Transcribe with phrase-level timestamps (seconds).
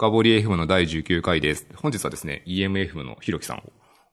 [0.00, 1.66] 深掘り FM の第19回です。
[1.74, 3.62] 本日はですね、EMF のひろきさんを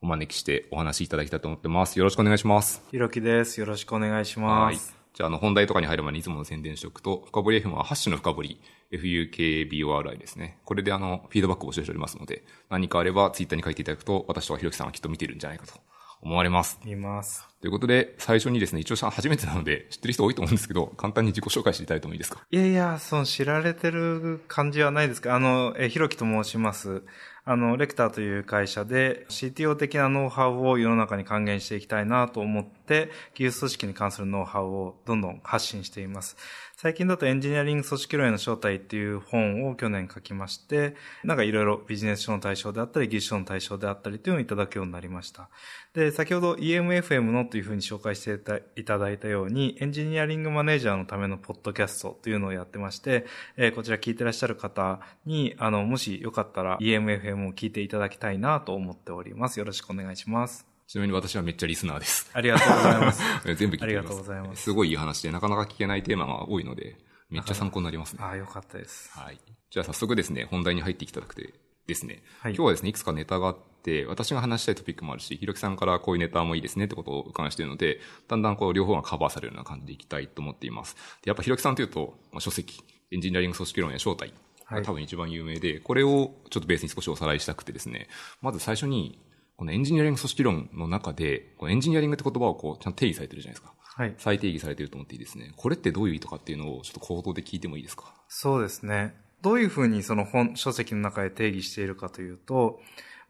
[0.02, 1.98] お招きしてお話しいただきたいと思ってます。
[1.98, 2.82] よろしくお願いします。
[2.90, 3.58] ひろきです。
[3.58, 4.94] よろしくお願いします。
[5.14, 8.60] じゃあ、あの、本題とかに入る前にいつもの宣伝しておくと、深掘り FM はハッシュの深掘り、
[8.92, 10.58] FUKBORI ですね。
[10.66, 15.72] これであの、フィードバックを募集しておりますので、何かあればツイッターに書いていただくと、私とかひろきさんはきっと見てるんじゃないかと
[16.20, 16.80] 思われます。
[16.84, 17.46] 見ます。
[17.60, 22.40] ということで、最初にですね、一応初めてなので、知ってる人多いと思うんですけど、簡単に自己紹介していただいてもいいですか？
[22.50, 27.02] いやいや、その知られてる感じはないですかあの、え、ひろきと申します。
[27.44, 36.36] あの、レクターという会社で CTO 的なノウハウを世の中に還元していきたいなと思って、技術組織に関するノウハウをどんどん発信しています。
[36.80, 45.48] 最近だとエンジニアリング組織論への正体っていう本を去年書きまして、なんかいろいろビジネス書の対象であったり、技術書の対象であったりっていうのをいただくようになりました。
[45.92, 59.58] で、先ほど EMFM のというふうに紹介していただいたように、エンジニアリングマネージャーのためのポッドキャストというのをやってまして、えーこちら聞いてらっしゃる方に、あの、もしよかったら EMFM を聞いていただきたいなと思っております。
[59.58, 60.77] よろしくお願いします。
[60.88, 62.30] ちなみに私はめっちゃリスナーです。
[62.32, 63.22] ありがとうございます。
[63.56, 63.84] 全部聞いてます。
[63.84, 66.96] ありがとうございますすごいいい話で、なかなか聞けないテーマが多いので、
[67.28, 68.20] めっちゃ参考になりますね。
[68.22, 69.10] ああ、よかったです。
[69.10, 69.38] はい。
[69.68, 71.52] じゃあ早速ですね、本題に入っていただくて
[71.86, 80.96] ですね、はい今日はですね、いくつかネタがあって、私が話したいトピックもあるし、ひろきさんからこういうネタもいいですねってことを伺いしているので、だんだんこう両方がカバーされるような感じでいきたいと思っています。
[81.20, 84.32] でやっぱひろきさんというと、まあ、書籍、エンジニアリング組織論や正体
[84.64, 88.08] はいが多分一番有名で、これをちょっとベースに少しおさらいしたくてですね、
[88.40, 89.18] まず最初に、
[89.58, 93.74] このエンジニアリング組織論の中で、このエンジニアリングって言葉をこう、ちゃんと定義されてるじゃないですか。
[93.80, 94.14] はい。
[94.16, 95.52] 再定義されてると思っていいですね。
[95.56, 98.14] これってどういう意図かっていうのをちょっと口頭で聞いてもいいですか？
[98.28, 99.16] そうですね。
[99.42, 102.78] どういうふうにその本、書籍の中で定義しているかというと、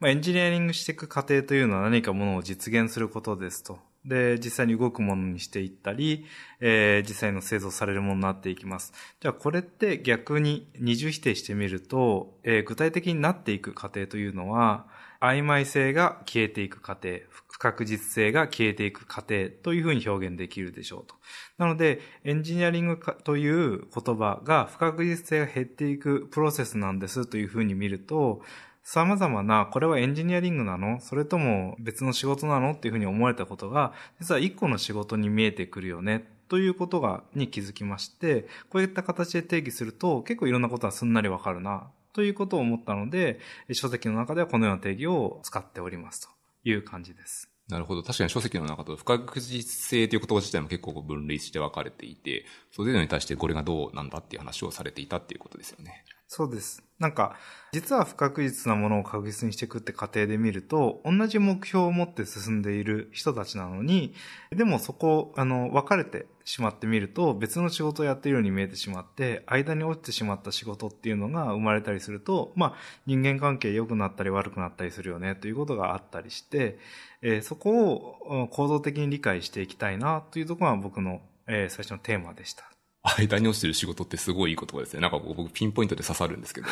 [0.01, 3.79] まあ、エンジニアリングしていく過程というのは何かものを実現することですと。
[4.09, 6.25] で、実際に動くものにしていったり、
[6.61, 8.92] えー実際の製造されるものになっていきます。
[9.20, 14.87] じゃあこれって逆に二重否定してみると、えー具体的になっていく過程というのは、
[15.20, 21.16] 曖昧性が消えていく過程、不確実性が消えていく過程というふうに表現できるでしょうと。
[21.59, 28.43] なので、エンジニアリングという言葉が不確実性が減っていくプロセスなんですというふうに見ると、
[28.91, 30.99] 様々な、これはエンジニアリングなの？
[31.03, 32.71] それとも別の仕事なの？
[32.71, 36.26] っていうふうに思われたことが、実は一個の仕事に見えてくるよね？
[36.49, 41.91] ということが、に気づきまして、こういった形で定義すると、結構いろんなことはすんなりわかるな。
[42.15, 43.41] ということを思ったので、
[43.72, 46.28] 書籍の中ではこのような定義を使っておりますと
[46.65, 47.50] いう感じです。
[47.69, 48.03] なるほど。
[48.03, 56.06] 確かに書籍の中と不確実性という言葉自体も結構分類して分かれていて、それぞれに対してこれがどうなんだっていう話をされていたっていうことですよね。
[56.26, 56.82] そうです。
[56.98, 57.36] なんか、
[57.70, 64.14] 実は不確実なものを確実にしていくって過程で見ると、同じ目標を持って進んでいる人たちなのに、
[64.50, 72.75] でもそこ、あの、分かれてしまってみると、別の仕事をやっているように見えてしまって、間に落ちてしまった仕事っていうのが生まれたりすると、まあ、
[73.06, 76.78] 人間関係良くなったり悪くなったりするよね、ということがあったりして、
[77.22, 82.78] えーそこを構造的に理解していきたいな、というところが僕の、えー最初のテーマでした。
[83.19, 85.00] 間に落ちてる仕事ってすごいいい言葉ですね。
[85.00, 86.69] なんか僕ピンポイントで刺さるんですけど。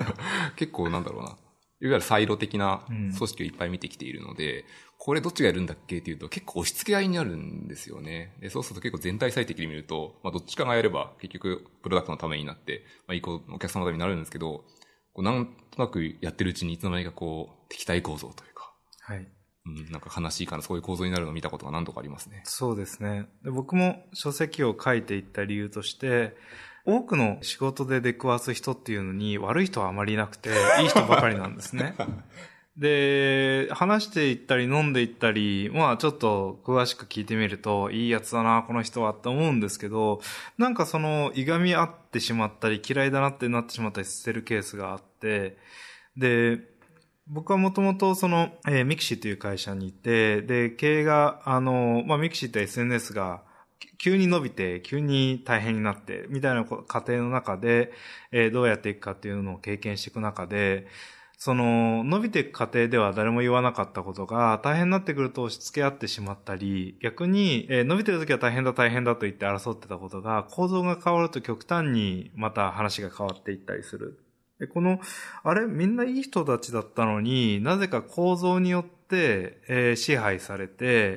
[0.56, 1.28] 結構なんだろうな。
[1.28, 1.36] いわ
[1.78, 4.64] ゆるサイロ的な組織をいっぱい見てきているので、
[4.98, 8.32] これどっちがやるんだっけっていうと結構押し付け合いになるんですよね。
[8.40, 14.64] でそうすると結構全体最適に見ると、まあどっちかがやれば結局プロダクトのためになって、まあいい子お客様のためになるんですけど、
[15.12, 19.28] こうなんとなくやってるうちにいつの間にかこう敵対構造というか、はい。
[19.66, 22.42] うん、なんか悲しいかな、そういう構造になるのを見たことが何度かありますね。
[22.44, 23.26] そうですね。
[23.42, 26.36] で僕も書籍を書いていった理由として、
[26.84, 30.50] 多くの仕事で出くわす人っていうのに悪い人はあまりいなくて、
[30.80, 31.94] いい人ばかりなんですね。
[32.76, 40.20] で、話していったり飲んでいったり、まあちょっと詳しく聞いてみると、いいやつだな、この人はって思うんですけど、
[40.58, 45.56] なんかその、いがみ合ってしまったり、嫌いだなってなってしまったりしてるケースがあって、
[46.16, 46.60] で、
[47.26, 53.42] 僕はもともとその、えーミクシーという会社にいて、で、経営が、あの、まあ、ミクシーって SNS が
[53.98, 57.92] 急に伸びて、急に大変になって、みたいな過程の中で、
[58.30, 60.86] えーどうやっていくかっていうのを経験していく中で、
[61.38, 74.25] その、伸びていく過程では誰も言わなかったことが、大変になってくると押し付け合ってしまったり、逆に、えー伸びてる時は大変だ大変だと言って争ってたことが、構造が変わると極端にまた話が変わっていったりする。
[74.58, 75.00] で、この、
[75.42, 80.74] あれ、みんないい人たちだったのになぜか構造によって、えー支配されて、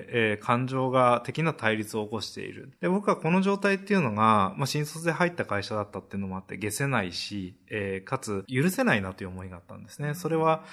[0.09, 2.71] えー感情が的な対立を起こしている。
[2.81, 10.13] で、僕はこの状態っていうのが、まあ、新卒で入った会社だったっていうのもあって、消せないし、えーかつ、許せないなという思いがあったんですね。
[10.15, 10.65] それは、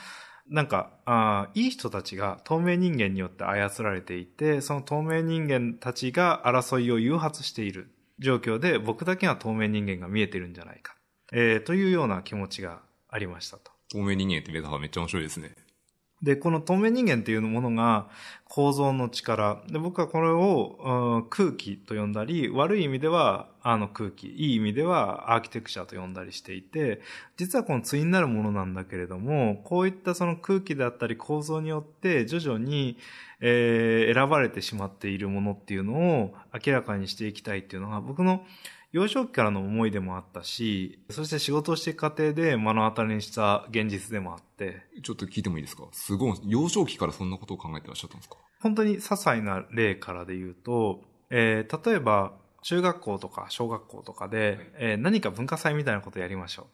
[0.48, 10.95] なんか、あーいい人たちが透明人間によって操られていて、その透明人間たちが争いを誘発している状況で、僕だけが透明人間が見えてるんじゃないか。
[11.32, 13.70] えーというような気持ちがありましたと。
[13.88, 15.54] 透明人間ってメタファーめっちゃ面白いですね。
[16.22, 18.08] で、この透明人間っていうものが
[18.48, 19.62] 構造の力。
[19.68, 27.02] で、僕はこれを、うん、空気と呼んだり、悪い意味ではあの空気、いい意味ではアーキテクチャと呼んだりしていて、
[27.36, 32.96] 実はこの対になるものなんだけれども、こういったその空気であったり構造によって徐々に、
[33.40, 36.34] えー、選ばれてしまっているものっていうのを
[36.66, 38.42] 明らかにしていきたいっていうのが僕の
[38.96, 44.84] 幼少期からの思いでもあったし、そして仕事をしていく過程で目の当たりにした現実でもあって。
[45.02, 45.82] ちょっと聞いてもいいですか？
[45.92, 48.36] すごい、幼少期からそんなことを考えてらっしゃったんですか？
[48.62, 52.32] 本当に些細な例からで言うと、えー、例えば、
[52.62, 56.66] 中学校とか小学校とかで、えー、何か文化祭みたいなことをやりましょ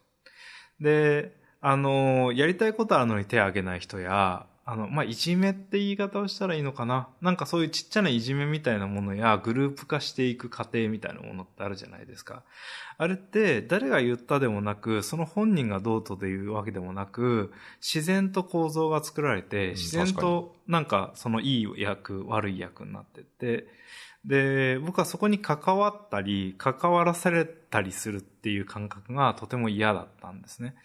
[0.81, 0.85] う。
[0.85, 7.09] で、あのー、やりたいことあるのに手を挙げない人や、あの、まあ、いじめって言い方をしたらいいのかな。
[7.21, 12.45] なんかそういうちっちゃないじめみたいなものや、グループ化していく過程みたいなものってあるじゃないですか。
[12.97, 23.67] あれって、誰が言ったでもなく、その本人がどうとで言うわけでもなく、自然と構造が作られて、自然となんかそのいい役、悪い役になってって、
[24.25, 30.77] で、僕はそこに関わったり、関わらされたりするっていう感覚がとても嫌だったんですね。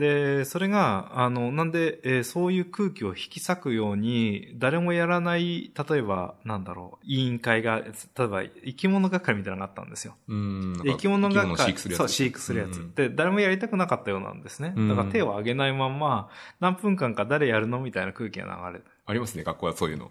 [0.00, 10.16] で、それが、あの、なんで、えー、そういう空気を引き裂くように、誰もやらない、例えば、なんだろう、委員会が、例えば、生き物係みたいなのがあったんですよ。
[10.26, 10.80] うん。
[10.86, 11.98] 生き物係、飼育するやつ。
[11.98, 12.94] そう、飼育するやつ。
[12.94, 14.72] で、誰もやりたくなかったようなんですね。
[14.74, 16.30] だから手を挙げないまんま、
[16.60, 18.86] 何分間か誰やるのみたいな空気が流れて。
[19.04, 20.10] ありますね、学校はそういうの。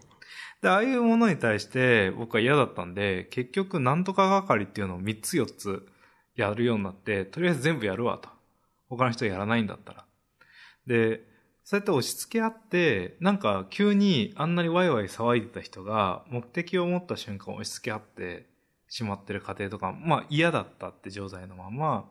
[0.62, 5.84] で、ああいうものに対して僕は嫌だったんで、結局、なんとか係っていうのを3つ4つ
[6.36, 8.28] やるようになって、とりあえず全部やるわと。
[8.90, 10.04] 他の人やらないんだったら。
[10.86, 11.22] で、
[11.64, 18.46] そうやって押し付け合って、なんか急にあんなにワイワイ騒いでた人が目的を持った瞬間押し付け合って
[18.88, 22.08] しまってる過程とか、まあ嫌だったって状態のまま、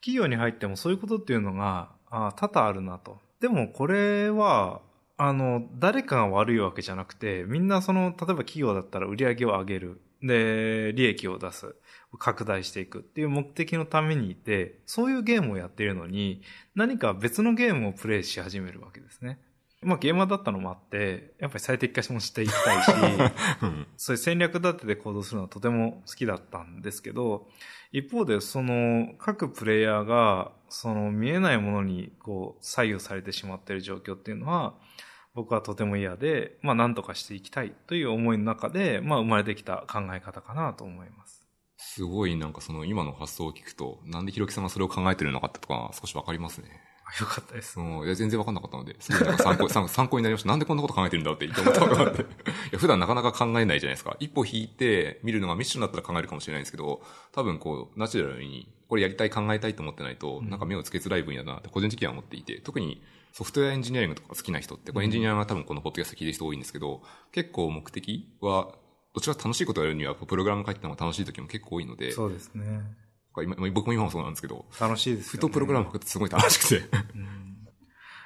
[0.00, 3.18] 企業に入ってもそういうことっていうのが、あ多々あるなと。
[3.40, 4.80] でもこれは、
[5.16, 10.00] あの、誰かが悪いわけじゃなくて、みんなその、例えば企業だったら売り上げを上げる。
[10.22, 11.74] で、利益を出す。
[12.16, 16.40] 拡大していくっていう目的のためにいて、そういうゲームをやっているのに、
[16.74, 19.38] 何か別のゲームをプレイし始めるわけですね。
[19.82, 22.90] まあゲーマーだったのもあって、やっぱり最適化もしていきたいし、
[23.96, 27.48] そういう戦略立てて行動するのはとても好きだったんですけど、
[27.92, 34.74] 一方でその各プレイヤーがその見えないものにこう左右されてしまっている状況っていうのは、
[35.38, 41.44] 僕はとても嫌で、まあ何とかしていきたいという思いの中で、まあ生まれてきた考え方かなと思います。
[41.76, 46.68] すごいなんかその今の発想を聞くと、なんでひろきさんがそれを考えてるのかってとか少しわかりますね。
[47.20, 47.78] よかったです。
[47.78, 50.48] うん、いや、全然わかんなかったので、すごいなんか参考 参考になりました。
[50.48, 52.22] なんでこんなこと考えてるんだって言って思ったって。
[52.26, 52.26] い
[52.72, 54.16] や、普段なかなか考えないじゃないですか。
[54.18, 57.00] 一歩引いて見るのがミッションだったら考えるかもしれないんですけど、
[57.30, 63.02] 多分こう、ナチュラルに、これやりたい考えたいと思ってないと、なんか目をつけづらい分野だなって個人的には思っていて、特に
[63.32, 67.02] ソフトウェアエンジニアリングとか好きな人って、これエンジニアが多分このポッドキャスト聞いてる人多いんですけど、
[67.32, 68.74] 結構目的は
[69.14, 72.12] どちらか楽しいことをやるには、プログラム書いてたのが楽しい時も結構多いので。
[72.12, 72.82] そうですね。
[73.42, 74.64] 今僕も今もそうなんですけど。
[74.80, 75.30] 楽しいですね。
[75.30, 76.76] ふとプログラム書くとすごい楽しくて
[77.14, 77.48] うん。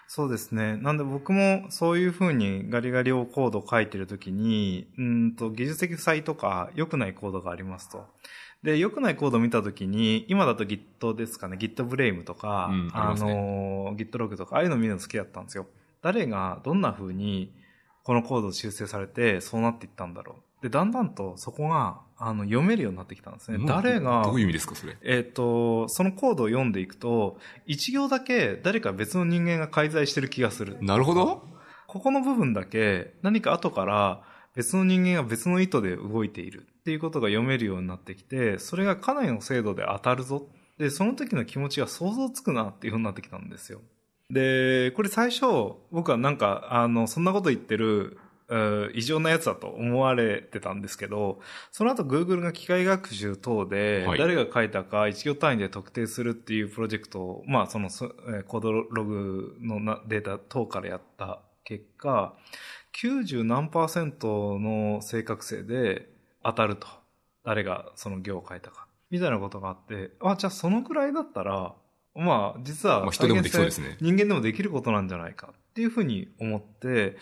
[0.08, 0.76] そうですね。
[0.76, 8.06] なんで僕もそういうふうにガリガリをコードを書いてるときに、うんと技術的負債とか良くないコードがありますと。
[8.62, 15.66] で、良くないコードを見たときに、今だと Git ですかね、Git ブレイムとか、うん、あ、ね、の、Git ログとか、ああいうの見るの好きだったんですよ。
[16.00, 17.52] 誰がどんな風に
[18.02, 20.62] このコード修正されてそうなっていったんだろう。
[20.62, 23.64] で、だんだんとそこが、あの、読めるようになってきたんですね。
[23.66, 24.96] 誰が、どういう意味ですか、それ？
[25.02, 30.78] えっ、ー、と、そのコードを読んでいくと、一行だけ誰か別の人間が介在してる気がする。
[30.80, 31.42] なるほど。
[31.88, 34.22] ここの部分だけ、何か後から
[34.54, 40.48] 別の人間が別の意図で動いているっていうことが読めるようになってきて、それがかなりの精度で当たるぞ。
[40.78, 43.80] で、その時の気持ちが想像つくなっていうふうになってきたんですよ。
[44.30, 45.46] で、これ最初、
[45.92, 48.18] 僕はなんか、あの、そんなこと言ってる
[48.94, 62.34] 異常なやつだと思われてたんですけど、その後 Google が機械学習等で、誰が書いたか一行単位で特定するっていうプロジェクトを、まあそのコードログのデータ等からやった結果、
[63.00, 66.11] 90何パーセントの正確性で
[66.44, 66.86] 当たると。
[67.44, 68.86] 誰がその行を書いたか。
[69.10, 71.74] みたいなことがあって、あ、じゃあそのくらいだったら、
[72.14, 73.96] まあ実は、人でもできそうですね。
[74.00, 77.16] 人間でもできることなんじゃないかっていうふうに思って、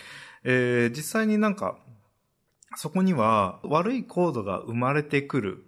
[0.44, 1.78] えー、実際になんか、
[2.76, 5.66] そこには悪いコードが生まれてくる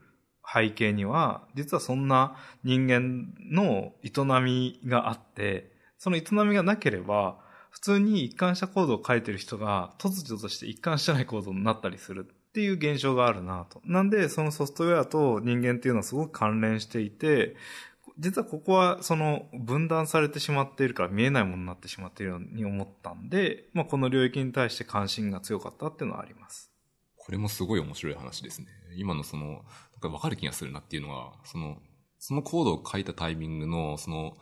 [0.52, 7.38] 背景には、実はそんな人間の営みがあって、その営みがなければ、
[7.70, 13.80] 普通に一貫したコードを書いてる人が突如として一貫してないコードになったりするっていう現象があるなと。
[13.86, 17.56] なんで、そのソフトウェアと人間っていうのはすごく関連していて、
[18.18, 26.70] 実はここはその分断されてしまっているから見えないものになってしまっているように思ったんで、まあ、この領域に対して関心が強かったっていうのはあります。
[27.16, 28.66] これもすごい面白い話ですね。
[28.96, 29.62] 今のその、なん
[30.02, 31.78] かわかる気がするなっていうのは、その、
[32.18, 34.36] そのコードを書いたタイミングの、その、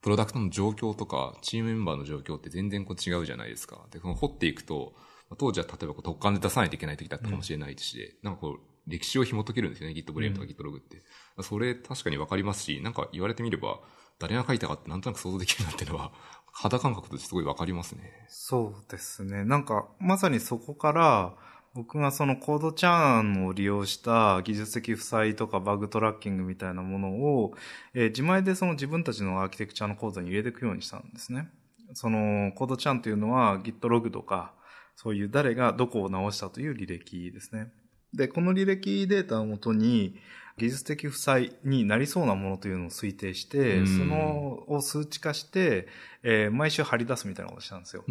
[0.00, 3.88] プロダクトの状況とか、チームメンバーの状況って全然こう違うじゃないですか。
[3.90, 4.94] で、その掘っていくと、
[5.36, 11.02] 当時は例えばこう特感で出さないといけない時だったかもしれないし、うん、なんかこう、歴史を紐解けるんですよね、GitBlame とか GitLog って。
[11.36, 13.80] うん、それ確かにわかりますし、なんか言われてみれば、
[14.18, 16.12] 誰が書いたかってなんとなく想像できるなっていうのは、
[16.52, 18.26] 肌感覚としてすごいわかりますね。
[18.28, 19.44] そうですね。
[19.44, 21.36] なんか、まさにそこから、
[21.74, 27.54] 僕がそのコードチャーンを利用した技術的負債とかバグトラッキングみたいなものを、
[27.94, 31.50] えー、自前でその自分たちのアーキテクチャのコードに入れていくようにしたんですね。
[31.92, 34.54] そのコードチャーンというのは Gitlog とか、
[35.00, 37.70] そういう誰がどこを直したという履歴ですね。
[38.12, 40.16] で、この履歴データをもとに、
[40.56, 45.86] 技術的負債になりそうなものというのを推定して、そのを数値化して、
[46.24, 48.02] えー、毎週貼り出すみたいなことをしたんですよ。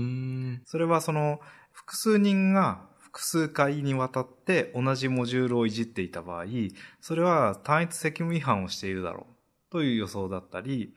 [0.64, 1.42] それはその、
[1.74, 6.46] 複数人が複数回にわたって同じモジュールをいじっていた場合、
[7.02, 10.94] それは単一責務違反をしているだろうという予想だったり、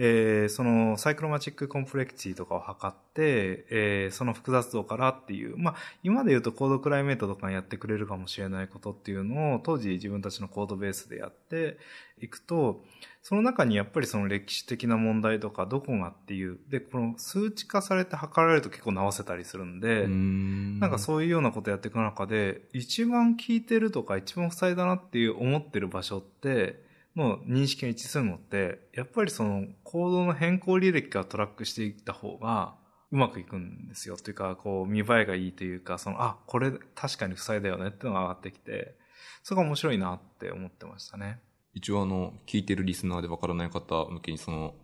[0.00, 5.74] えー、そのサイクロマチックコンプレクティとかを測って、えー、その複雑度からっていう、まあ、
[6.04, 11.78] 今で言うとコードクライメートとかやってくれるかもしれないことっていうのを当時自分たちのコードベースでやって
[12.20, 12.84] いくと、
[13.22, 20.78] その中にやっぱりその歴史的な問題とかどこがっていう、で、この数値化されて測られると結構直せたりするんで、ん。
[20.78, 32.76] なんかそういうようなことやっていく中で、一番効いてるとか一番塞いだなっていう思ってる場所って、の認識が一致するのって、やっぱりその行動の変更履歴からトラックしていった方が
[33.10, 34.16] うまくいくんですよ。
[34.16, 38.96] というか、こう見栄えがいいというか、その、あ、これ確かに負債だよねっていうのが上がってきて、
[39.42, 41.40] それが面白いなって思ってましたね。
[41.74, 44.74] 一応あの、聞いてるリスナーでわからない方向けにその、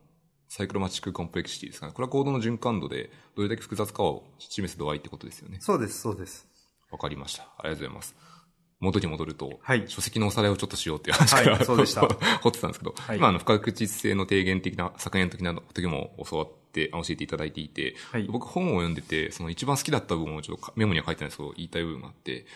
[0.49, 1.93] サイクロマチックコンプレクシティですかね。
[1.93, 5.59] これはコードの循環度でどれだけ複雑かを示す度合いってことですよね。
[5.61, 6.47] そうです、そうです。
[6.91, 7.43] わかりました。
[7.59, 8.15] ありがとうございます。
[8.81, 12.03] 元に戻ると、はい、書籍のおさらいをちょっとしようっていう話から、はい、そうでした。
[12.43, 22.47] 掘ってたんですけど、はい、今あの、不確実性の低減的な、削減的な時も教わって、教えていただいていて、はい、僕本を読んでて、その一番好きだった部分をちょっとメモには書いてないんですけど、言いたい部分があって、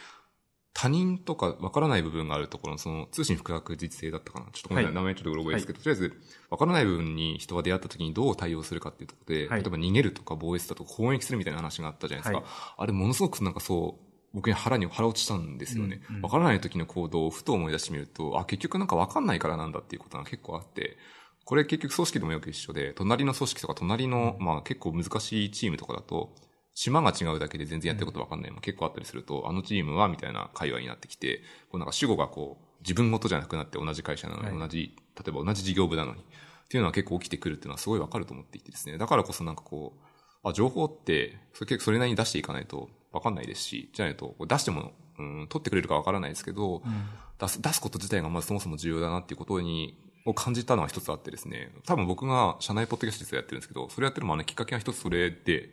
[0.80, 4.46] 他人とか分からない部分があるところの、その通信不確実性だったかな。
[4.52, 6.20] ちょっとごめんなさい、名前ちょっとうろ覚えですけど、とりあえず、
[6.50, 12.74] 分からない部分に人が出会った時にどう対応するかっていうところで、例えば逃げるとか防衛したとか攻撃するみたいな話があったじゃないですか。
[12.76, 15.96] あれものすごくなんかそう、僕に腹に腹落ちたんですよね。
[15.96, 20.96] わ、うんうん、からない時の行動をふと思い出してみると、あ、結局なんかわかんないからなんだっていうことが結構あって、
[21.44, 26.34] これ結局組織でもよく一緒で、隣の組織とか隣の、まあ結構難しいチームとかだと、
[26.74, 36.24] 島が違うだけで全然やってることわかんないも結構あったりすると、あのチームはみたいな会話になってきて、こうなんか主語がこう、自分ごとじゃなくなって同じ会社なのに、同じ、例えば同じ事業部なのに、っ
[36.68, 38.98] ていうのは結構起きてくるっていうのはすごいわかると思っていてですね。
[38.98, 55.70] だからこそなんかこう、あ、情報って、それ結構それなりに出していかないと、わかんないですし、じゃないと、出しても、うん、取ってくれるかわからないですけど、うん、出す、出すこと自体がまずそもそも重要だなっていうことに、を感じたのは一つあってですね、多分僕が社内ポッドキャストやってるんですけど、それやってるのはね、きっかけが一つそれで、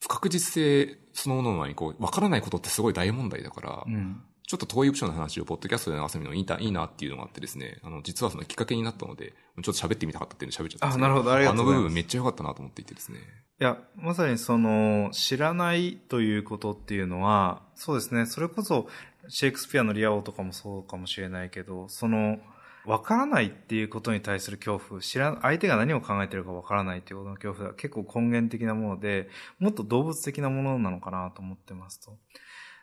[0.00, 11.06] 不確実性そのものにこう、わからないことってすごい大問題だから、うん、ちょっと遠い部署の話をポッドキャストで流すのいいいいなっていうのがあってですね、あの、実はそのきっかけになったので、ちょっと喋ってみたかったっていうので喋っちゃったんですけど。
[11.06, 11.80] あ、なるほど、ありがとうございます。
[11.80, 13.18] あの部分めっちゃ良かったなと思っていてですね。
[13.60, 18.88] いや、まさにその、知らないということっていうのは、そうですね、それこそ、
[19.28, 22.38] シェイクスピアのリア王とかもそうかもしれないけど、その、
[22.84, 29.28] わからないっていうことに対する恐怖、知ら、相手が何を考えてるかわからないっていうことの恐怖は結構根源的なもので、
[29.60, 32.18] もっと動物的なものなのかなと思ってますと。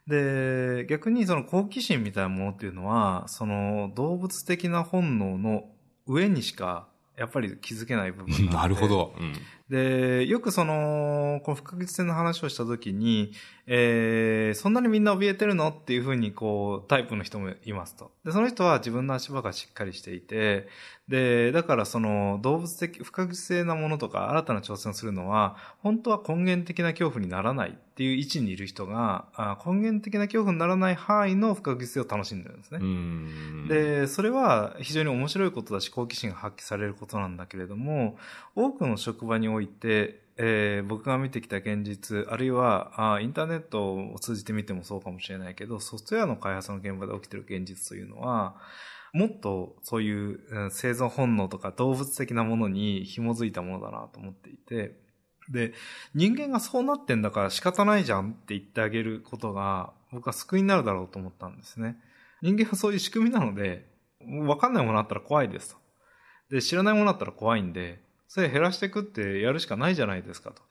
[0.07, 5.65] で、逆にその好奇心みたいなものっていうのは、その動物的な本能の
[6.07, 6.87] 上にしか
[7.17, 9.13] やっぱり気づけない部分な るほど。
[9.19, 9.33] うん、
[9.71, 13.31] で、よくその、この不確実性の話をしたときに、
[13.67, 18.11] えー、そんなにみんな怯えてるのっていうふうに、こう、タイプの人もいますと。
[18.25, 20.67] で、その人は自分の足場がしっかりしていて、
[21.07, 32.79] で、だからその、動物的、不確実性なものとか、新たな挑戦をするのは、本当は根源的な恐怖にならないっていう位置にいる人が、あ根源的な恐怖にならない範囲の不確実性を楽しんでるんですね。
[33.67, 38.17] で、それは非常に面白いことだし、好奇心が発揮されることなんだけれども、
[38.55, 39.60] 多くの職場において、
[40.37, 48.55] えー、僕が見てきた現実、あるいはあインターネットを通じて見てもそうかもしれないけど、ソフトウェアの開発の現場で起きてる現実というのは、
[49.13, 50.39] もっとそういう
[50.71, 54.95] 生存本能とか動物的なものに紐づいたものだなと思っていて、
[55.49, 55.73] で、
[56.15, 61.97] 人間がそうなってんだから仕方ないじゃんって言ってあげることが、僕は救いになるだろうと思ったんですね。
[62.41, 63.85] 人間はそういう仕組みなので、
[64.47, 65.77] わかんないものあったら怖いですと。
[66.49, 68.01] で、知らないものだったら怖いんで、
[68.33, 70.61] それ減らしていくってやるしかないじゃないですかと。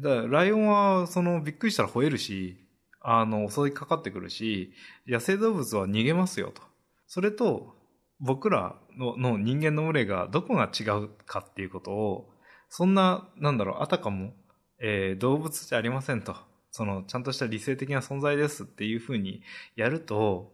[0.00, 2.56] だからライオンは、その、びっくりしたら吠えるし、
[3.00, 4.72] あの、襲いかかってくるし、
[5.06, 6.60] 野生動物は逃げますよと。
[7.06, 7.76] それと、
[8.18, 12.32] 僕らのの人間の群れがどこが違うかっていうことを、
[12.68, 14.32] そんな、なんだろう、あたかも、
[14.80, 16.34] えー、動物じゃありませんと。
[16.72, 19.40] その、ちゃんとした理性的な存在ですっていうふうに
[19.76, 20.52] やると、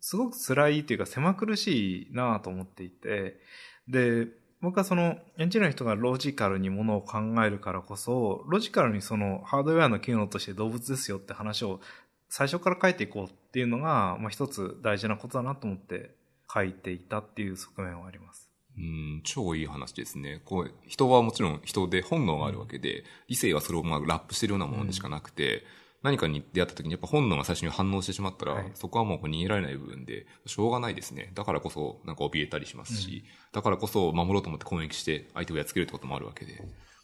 [0.00, 3.38] すごく辛いというか狭苦しいなと思っていて、
[3.86, 11.80] で、僕はそのエンジニアの人がロジカルにものを考えるからこそ、ロジカルにそのハードウェアの機能として動物ですよって話を
[12.28, 16.14] 最初から書いていこうっていうのが、まあ一つ大事なことだなと思って
[16.52, 18.50] 書いていたっていう側面はあります。
[18.76, 20.42] うん、超いい話ですね。
[20.44, 25.64] こう、人はもちろん人で本能があるわけで、理性はそれをまあラップしてるようなものでしかなくて、
[26.02, 31.32] 何かに出会った時にやっぱ本能が最初に反応してしまったら、はい、そこはもう逃げられない部分で、しょうがないですね。
[31.34, 36.62] だからこそ、なんか怯えたりしますし、うん、だからこそ守ろうと思って攻撃して相手をやっつけるってこともあるわけで。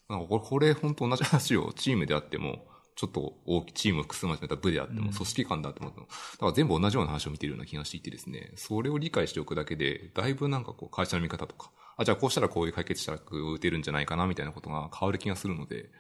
[0.08, 6.06] なんかこれ、これ本当同じ話をチームであっても、ちょっと大きいチームを複数まとめた部であっても、組織間であっても、だか
[6.46, 15.90] ら全部同じような話を見ているような気がしていてですね、それを理解しておくだけで、だいぶなんかこう会社の見方とか、あ、じゃあこうしたらこういう解決策を打てるんじゃないかなみたいなことが変わる気がするので、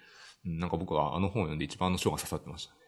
[0.44, 2.80] なんか僕はあの本を読んで一番の章が刺さってましたね。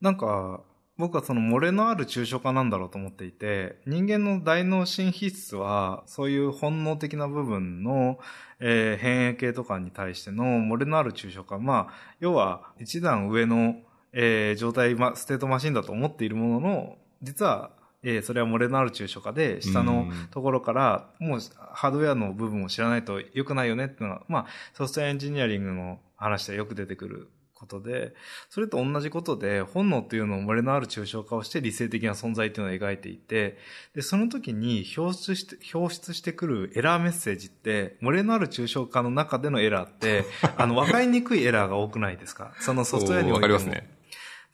[0.00, 0.62] なんか、
[0.98, 8.18] 僕はその漏れのある抽象化なんだろうと思っていて、人間の大脳神秘質は、そういう本能的な部分の、
[8.60, 11.58] えー、変異系とかに対しての漏れのある抽象化。
[11.58, 13.76] まあ、要は一段上の、
[14.12, 17.70] えー、状態、ま、ステートマシンだと思っているものの、実は、
[18.02, 21.40] えー、それは漏れのある抽象化で、下のところから、もう
[21.72, 28.14] ハードウェアの部分を知らないと良くないよねっていうのは、まあ、ソフトウェアエンジニアリングの話でよく出てくることで、
[28.50, 33.56] それと同じことで、本能っていうのを漏れのある抽象化をして理性的な存在っていうのを描いていて、
[33.94, 40.24] で、その時に表出して、表出してくるエラーメッセージって、漏れのある抽象化の中でのエラーって、
[40.56, 42.52] あの、わかりにくいエラーが多くないですか？
[42.60, 43.40] そのソフトウェアにおいても。
[43.40, 43.95] わかりますね。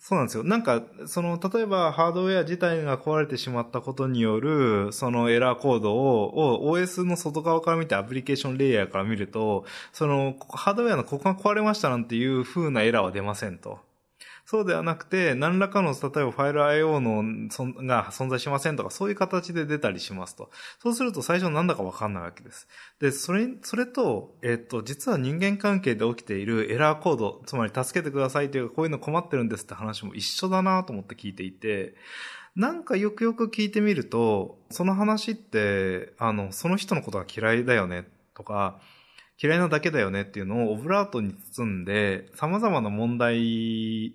[0.05, 0.43] そうなんですよ。
[0.43, 13.79] なんか、その、例えばハードウェア自体が壊れてしまったことによる、そのエラーコードを、を OS の外側から見てアプリケーションレイヤーから見ると、その、ハードウェアのここが壊れましたなんていう風なエラーは出ませんと。
[14.45, 17.23] そうではなくて、何らかの、例えばファイル IO の
[17.87, 20.51] が存在しませんとか、そういう形で出たりしますと。
[20.83, 22.69] そうすると最初なんだかわかんないわけです。
[23.01, 31.95] で、それ、それと、えっと、実は人間関係で起きているエラーコード、つまり助けてくださいというか、こういうの困ってるんですって話も一緒だなと思って聞いていて、
[32.55, 38.81] なんかよくよく聞いてみると、その話って、あの、その人のことが嫌いだよねとか、
[39.43, 44.13] 嫌いなだけだよねっていうのをオブラートに包んで、様々な問題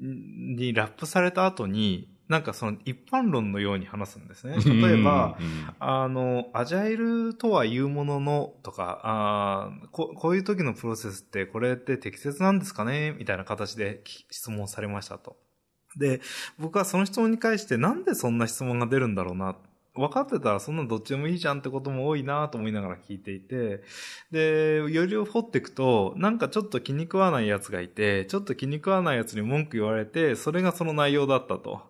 [0.00, 4.56] にラップされた後に、なんかその一般論のように話すんですね。
[4.64, 5.36] 例えば、
[5.80, 13.16] あの、アジャイルとは言うもののとか、あここういう時のプロセスってこれって適切なんですかね？
[13.18, 15.36] みたいな形で質問されましたと。
[15.98, 16.20] で、
[16.56, 19.56] 僕はその質問に関してなんでそんな質問が出るんだろうな
[19.94, 23.82] 分かってたらそんなどっちでもいいじゃんってことも多いなと思いながら聞いていて、
[24.30, 31.89] で、よりを掘っていくと、なんかちょっと気に食わない奴がいて、ちょっと気に食わない奴に文句言われて、それがその内容だったと。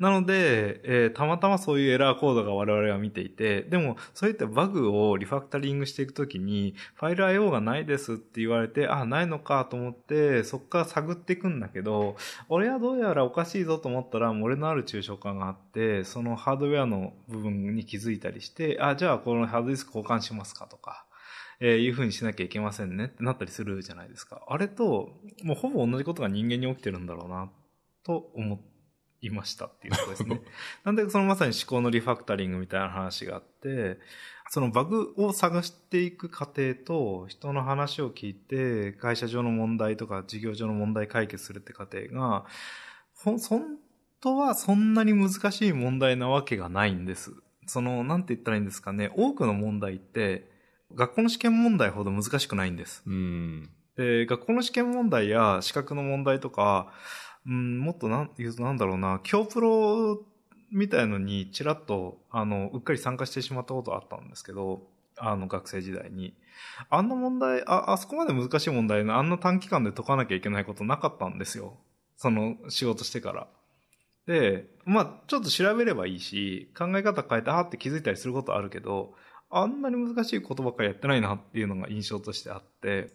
[0.00, 12.16] なので、えー、たまたまそういうエラーコードが我々は見ていて、でも、そういったバグをリファクタリングしていくときに、ファイル IO がないですって言われて、あ、ないのかと思って、そこから探っていくんだけど、
[12.48, 21.04] 俺はどうやらおかしいぞと思ったら、漏れのある抽象化があって、そのハードウェアの部分に気づいたりして、あ、じゃあこのハードディスク交換しますかとか、
[21.60, 24.40] えー、いう風にしなきゃいけませんねってなったりするじゃないですか。
[24.48, 25.10] あれと、
[25.42, 27.50] もうほぼ同じことが人間に起きてるんだろうな、
[28.02, 28.69] と思って、
[29.22, 30.40] いましたっていうことですね。
[30.84, 33.98] なんでそのまさに思考のリファクタリングみたいな話があって、
[34.48, 42.46] そのバグを探していく過程と人の話を聞いて会社上の問題とか事業上の問題解決するって過程が、
[43.14, 43.78] ほ、本
[44.20, 47.32] 当はそんなに難しい問題なわけがないんです。
[47.66, 49.12] その、なんて言ったらいいんですかね。
[49.14, 50.50] 多くの問題って、
[50.94, 53.04] 学校の試験問題ほど難しくないんです。
[53.96, 56.92] で、学校の試験問題や資格の問題とか、
[57.46, 60.24] うん、もっとなん、言うとなんだろうな、京プロ
[60.70, 66.34] みたいのにちらっと、あの、うっかり参加してしまったことあったんですけど、あの、学生時代に。
[66.88, 71.78] あんな問題、あ、あそこまで難しい問題あんな短期間で解かなきゃいけないことなかったんですよ。
[72.16, 73.48] その、仕事してから。
[74.26, 79.14] で、まあ、ちょっと調べればいいし、考え方変えて、あって気づいたりすることあるけど、
[79.50, 83.12] あんなに難しいことばっかりやってないなっていうのが印象としてあって、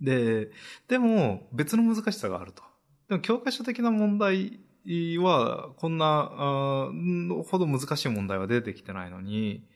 [0.00, 0.50] で、
[0.88, 2.62] でも別の難しさがあると。
[3.10, 4.60] でも教科書的な問題
[5.18, 6.30] は、こんな、
[7.44, 9.66] ほど難しい問題は出てきてないのに、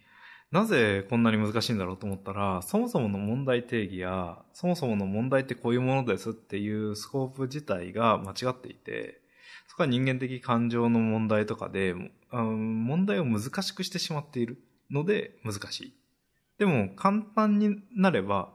[0.53, 9.21] なぜこんなに難しいんだろうと思ったら、そもそもの問題定義や、そもそもの問題ってこういうものですっていうスコープ自体が間違っていて、
[9.67, 11.97] そこは人間的感情の問題とかで、
[12.31, 15.95] 問題を難しくしてしまっているので難しい。
[16.59, 18.53] でも簡単になれば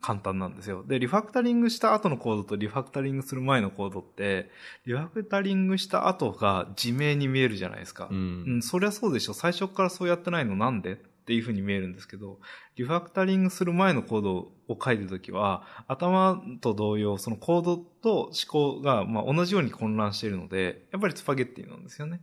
[0.00, 0.84] 簡単なんですよ。
[0.86, 4.50] で、リファクタリングした後のコードとリファクタリングする前のコードって、
[4.86, 8.08] リファクタリングした後が自明に見えるじゃないですか。
[8.10, 9.34] うん、うん、そりゃそうでしょ。
[9.34, 10.92] 最初からそうやってないのなんで？
[10.92, 10.96] っ
[11.30, 12.40] ていうふうに見えるんですけど、
[12.74, 22.22] リファクタリングする前のコードを書いてるときは、頭と同様、そのコードと思考がまあ同じように混乱しているので、やっぱりスパゲッティなんですよね。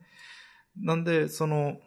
[0.75, 1.77] なんで、その、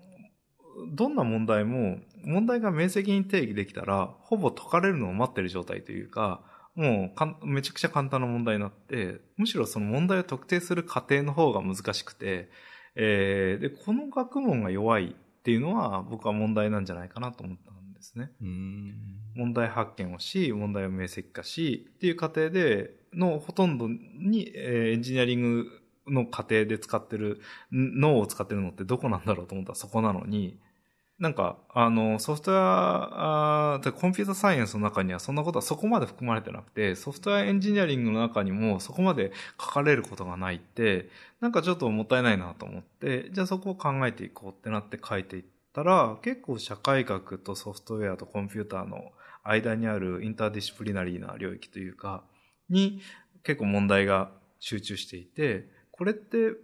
[0.95, 6.43] どんな問題も、問題が明晰に定義できたら、ほぼ解かれるのを待ってる状態というか、
[6.75, 12.51] もうかめちゃくちゃ簡単な問題になって、むしろその問題を特定する過程の方が難しくて、
[12.95, 18.31] えー、で、この学問が弱いっていうのは僕は問題なんじゃないかなと思ったんですね。
[19.35, 25.67] 問題発見をし、問題を明晰化し、っていう過程でのほとんどに、えー、エンジニアリング
[26.07, 30.59] の過程で使ってる、脳を使ってるのってどこなんだろうと思ったらそこなのに、
[31.21, 39.31] なんか、あの、ソフトウェア、コンピュータサイエンスの中にはそんなことはそこまで含まれてなくて、ソフトウェアエンジニアリングの中にもそこまで
[39.61, 49.13] 書かれることがないって、なんかちょっともったいないなと思って、じゃあそこを考えていこうってなって書いていったら、結構社会学とソフトウェアとコンピューターの
[49.45, 52.25] 間にある interdisciplinary な領域というか、
[52.71, 53.03] に
[53.43, 56.55] 結構問題が集中していて、これって、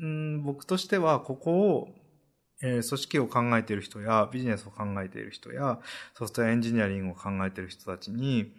[0.00, 1.88] うん、僕としてはここを
[2.62, 5.80] え、組織を考えている人や、ビジネスを考えている人や、
[6.14, 8.54] ソフトウェアエンジニアリングを考えている人たちに、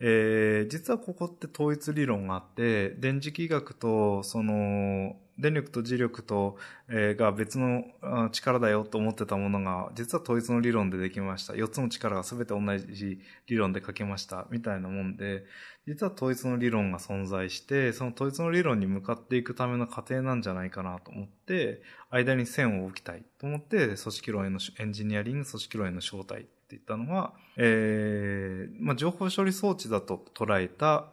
[0.00, 6.56] えー、実はここって統一理論があって、電磁気学と、その、電力と磁力と、
[6.88, 7.84] えー、が別の
[8.30, 11.54] 力だよと思ってたものが、実は統一の理論でできました。
[11.54, 14.46] 4つの力が全て同じ理論で書けました。
[14.50, 15.44] みたいなもんで、
[15.86, 31.10] 実は統一の理論が存在して、その統一の理論に向かっていくための過程なんじゃないかなと思って、間に線を置きたいと思って、組織論への、エンジニアリング組織論への招待って言ったのは、えー、まあ、情報処理装置だと捉えた、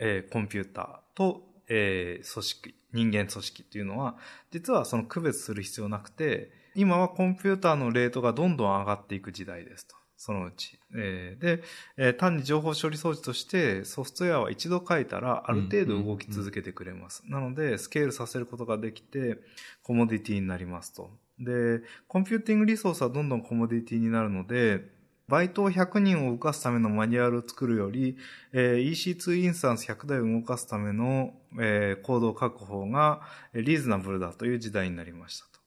[0.00, 4.16] えー、コンピューターと、えー、組織、人間組織っていうのは、
[4.50, 9.97] 実はその区別する必要なくて、今はコンピューターのレートがどんどん上がっていく時代ですと。
[10.18, 10.78] そのうち。
[10.94, 11.62] えー、で、
[11.96, 17.22] えー、単に情報処理装置としてソフトウェアは一度書いたらある程度動き続けてくれます。
[17.26, 19.38] なので、スケールさせることができて、
[19.84, 21.10] コモディティになりますと。
[21.38, 24.82] で、コンピューティングリソースはどんどんコモディティになるので、
[25.28, 28.16] バイトを100人を動かすためのマニュアルを作るより、
[28.52, 33.20] えー、EC2 インスタンス100台を動かすための、えー、コードを書く方が
[33.52, 35.60] リーズナブルだという時代になりましたと。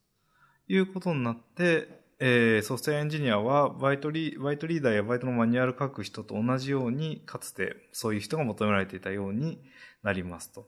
[0.68, 9.60] いうことになって、えー、ソフトウェアエンジニアはバイトリバイトリーダーやバイトのマニュアル書く人と同じように、かつてそういう人が求められていたように
[10.04, 10.68] なりますと。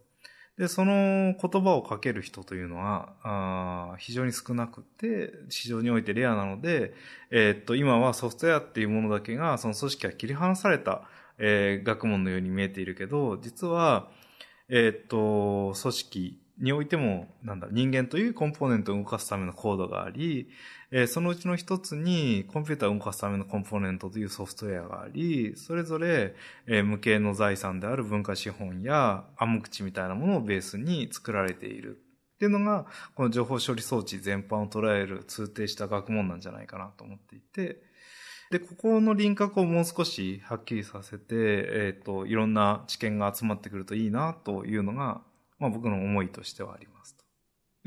[0.58, 6.96] で、その言葉をかける人というのは、あ非常に少なくて、市場においてレアなので、
[7.30, 11.04] えー、っと、今はソフトウェアっていうものだけが、その組織が切り離された、
[11.38, 14.10] えー、学問のように見えているけど、実は、
[14.70, 20.50] えー、っと、組織においても、なんだ、人間というコンポーネントを動かすためのコードがあり、
[20.92, 26.36] えー、そのうちの一つにコンピューターを動かすためのコンポーネントというソフトウェアがあり、それぞれ、
[26.68, 32.04] えー、無形の財産である文化資本や暗黙知みたいなものをベースに作られている。
[32.36, 32.86] っていうのが、
[33.16, 37.82] この情報処理装置全般を捉える通底した学問なんじゃないかなと思っていて、
[38.52, 45.22] で、ここの輪郭をもう少しはっきりさせて、えっ、ー、と、いろんな知見が集まってくるといいなというのが、
[45.64, 47.24] まあ僕の思いとしてはありますと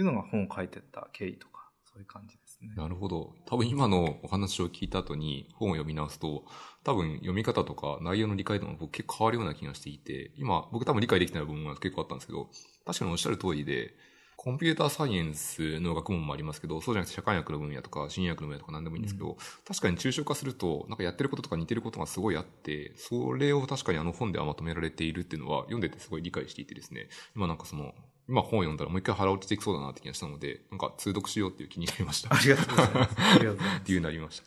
[0.01, 2.59] いうのが本を書いてった経緯とか、そういう感じです。
[2.63, 2.73] ね。
[2.75, 3.35] なるほど。
[3.45, 6.45] 多分今のお話を聞いた後に本を読み直すと、
[6.85, 12.49] 多分読み方とか内容の理解度も僕結構変わるような気がしていて、今僕多分理解できない部分が結構あったんですけど、
[12.87, 13.95] 確かにおっしゃる通りで、
[14.37, 27.95] コンピューターサイエンスの学問もありますけど、そうじゃなくて社会学の分野とか、心理学の分野とか何でもいいんですけど、うん、確かに抽象化すると、なんかやってることとか似てることがすごいあって、それを確かにあの本ではまとめられているっていうのは、読んでてすごい理解していてですね、今なんかその、
[28.29, 32.35] 今本を読んだらもう一回腹落ちていきそうだなって気がしたので、なんか通読しようっていう気になりました。
[32.35, 33.15] ありがとうございます。
[33.19, 33.81] ありがとうございます。
[33.81, 34.45] っていうなりました。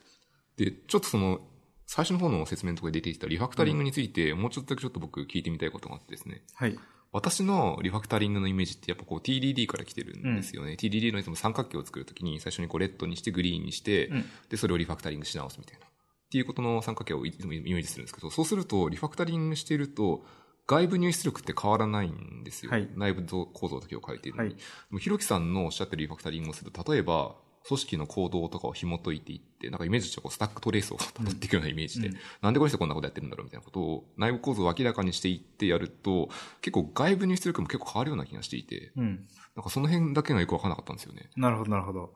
[0.57, 1.39] で、ちょっとその、
[1.87, 6.43] 最初の方の説明のところで出てきたリファクタリングについて、もうちょっとだけちょっと僕聞いてみたいことがあってですね。
[6.53, 6.77] はい。
[7.11, 10.71] 私のリファクタリングのイメージってやっぱこう TDD から来てるんですよね。
[10.71, 15.85] うん、TDD のいつも三角形を作るときに最初にこうレッドにしてグリーンにして、うん、で、それをリファクタリングし直すみたいな。
[15.85, 15.89] っ
[16.31, 20.23] ていうことの三角形をいつもイメージするんですけど、そうするとリファクタリングしていると、
[20.67, 22.71] 外部入出力って変わらないんですよ。
[22.71, 24.49] はい、内部構造だけを変えているのに。
[24.51, 27.35] はい、ひろきさんのおっしゃってるリファクタリングをすると、例えば、
[27.67, 36.29] 組織の行動とかを紐解いていって、なんかイメージとしてこうスタックトレースを辿っていくようなイメージで、うん、なんでこの人こんなことやってるんだろうみたいなことを内部構造を明らかにしていってやると、
[36.61, 41.29] 結構外部入出力も結構変わるような気がしていて、うん、なんかその辺だけがよくわからなかったんですよね。
[41.35, 42.13] なるほど、なるほど。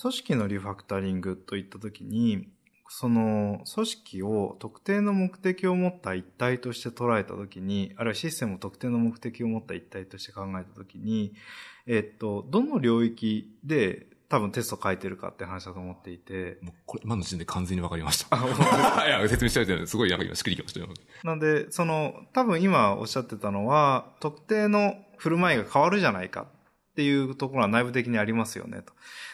[0.00, 2.48] 組織のリファクタリングといったときに、
[2.90, 11.34] その組織を特定の目的を持った一体として捉えたときに、あるいはシステムを特定の目的を持った一体として考えたときに、
[11.86, 16.58] えっと、どの領域で多分テスト書いてるかって話だと思っていて。
[16.60, 18.36] もうこれ、今の時点で完全にわかりました。
[18.36, 20.88] あ、 いや、説明したいてすごいなんか今しっくりきましたよ。
[21.24, 26.46] なんで、その、多分今おっしゃってたのは、特定の振る舞いが変わるじゃないかっ
[26.94, 28.92] ていうところは内部的にありますよねと。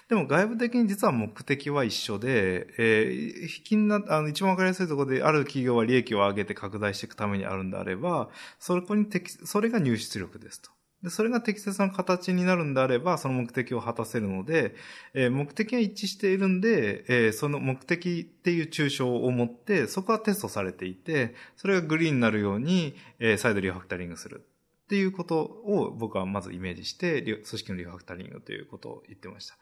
[0.09, 8.29] でも外部的に実は目的は一緒で、えー、気にな、あの、一番わかりやすいところで、ある企業は利益を上げて拡大していくためにあるんであれば、
[8.61, 10.71] そこに適、それが入出力ですと。
[11.05, 14.75] で、それが適切な形になるんであれば、その目的を果たせるので、
[15.13, 24.47] えー、目的が一致しているんで、えー、その目的っていう抽象を持って、そこはテストされていて、それがグリーンになるように、えー、再度リファクタリングする。
[24.85, 29.57] っていうことを僕はまずイメージして、組織のリファクタリングということを言ってました。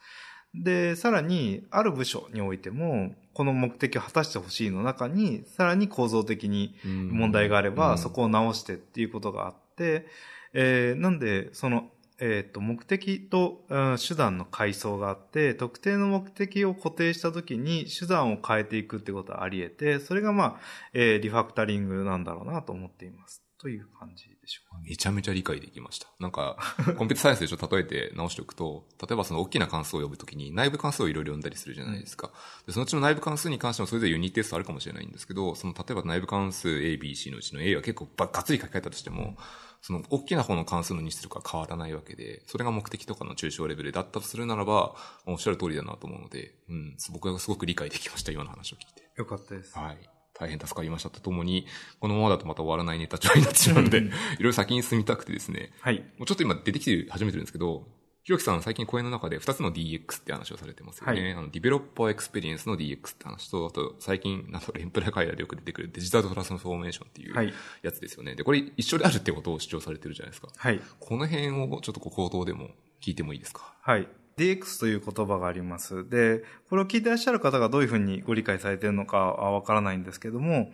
[0.54, 10.06] で、さらに、ある部署においても、この目的を果たしてほしいの中に、さらに構造的に問題があれば、そこを直してっていうことがあって、
[10.54, 20.60] えー、なんで、その、えっ、ー、と、目的と、うん、手段の階層があって、特定の目的を固定したときに手段を変えていくってことはあり得て、それがまあ、
[20.92, 23.42] えー、リファクタリングなんだろうなと思っています。
[23.62, 26.08] という感じでしょうか、めちゃめちゃ理解できました。
[26.18, 26.56] なんか、
[26.98, 32.32] コンピュータサイエンスでちょっと例えて直しておくと、例えばその大きな関数を呼ぶときに内部関数をいろいろ呼んだりするじゃないですか。
[32.66, 39.36] でそのうちの内部関数に関してもそれぞれユニットテストあるかもしれないんですけど、その例えば内部関数 A、B、C のうちの A は結構がっつり書き換えたとしても、
[39.82, 44.94] その大きな方の関数の引数とか変わらないわけで、それが目的とかの抽象レベルだったとするならば、
[45.26, 49.10] おっしゃる通りだなと思うので、うん、僕はすごく理解できました、今の話を聞いて。
[49.16, 49.76] よかったです。
[49.76, 49.98] はい。
[50.34, 51.66] 大変助かりましたとともに、
[51.98, 55.72] このままだとまた終わらないネタ帳になってしまうので、 いろいろ先に進みたくてですね。
[55.80, 55.98] はい。
[56.16, 57.88] もうちょっと今出てきて始めてるんですけど、
[58.24, 61.20] ひろきさん最近講演の中で2つの DX って話をされてますよね。
[61.20, 68.30] はい、あの、ディベロッパーエクスペリエンスの DX って話と、あと最近、なんかエンプラ界隈でよく出てくるデジタルトランスフォーメーションっていうやつですよね。
[68.30, 70.48] はい、で、これ一緒であるってことを主張されてるじゃないですか。
[70.56, 70.80] はい。
[71.00, 73.74] この辺をちょっと口頭でも聞いてもいいですか？
[73.80, 74.06] はい。
[74.36, 76.08] DX という言葉があります。
[76.08, 80.72] で、これを聞いてらっしゃる方がどういうふうにご理解されているのかはわからないんですけども、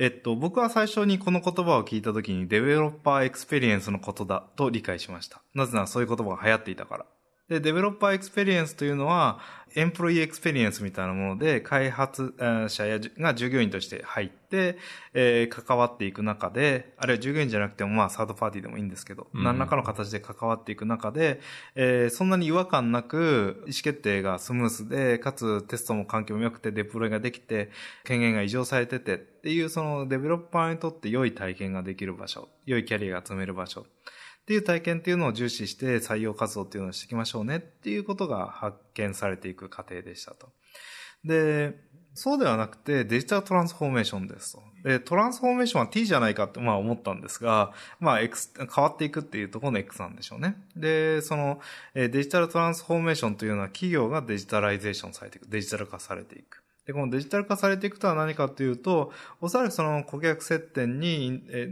[0.00, 5.42] えっと、僕は最初にこの言葉を聞いた時にデベロッパーエクスペリエンスのことだと理解しました。
[5.54, 7.06] なぜならそういう言葉が流行っていたから。
[7.48, 9.40] で、デベロッパーエクスペリエンスというのは、
[9.74, 12.34] エンプロイエクスペリエンスみたいなもので、開発
[12.68, 14.78] 者やが従業員として入って、
[15.14, 21.40] えー、関わっていく中で、あるいは従業員じゃなくても、まあ、サードパーティーでもいいんですけど、うん、何らかの形で関わっていく中で、
[21.74, 27.70] えー、そんなに違和感なく、意思決定がスムースで、かつテストも環境も良くて、デプロイができて、
[28.04, 33.86] 権限が異常されててっていう、そのデベロッパーにとって良い体験ができる場所、良いキャリアが積める場所。
[34.42, 40.48] っていう体験っていうのを重視して採用活動っていうのをしていきましょうねっていうことが発見されていく過程でしたと。
[41.24, 41.74] で、
[42.14, 44.62] そうではなくてデジタルトランスフォーメーションですと。
[44.82, 50.56] で、トランスフォーメーションは T じゃないかってまあ思ったんですが、まあ X、変わっていくっていうところの X なんでしょうね。
[50.74, 51.60] で、その
[51.94, 56.62] デジタルトランスフォーメーションというのは企業がデジタライゼーションされていく、デジタル化されていく。
[56.88, 61.68] で、このデジタル化されていくとは何かというと、おそらくその顧客接点に、え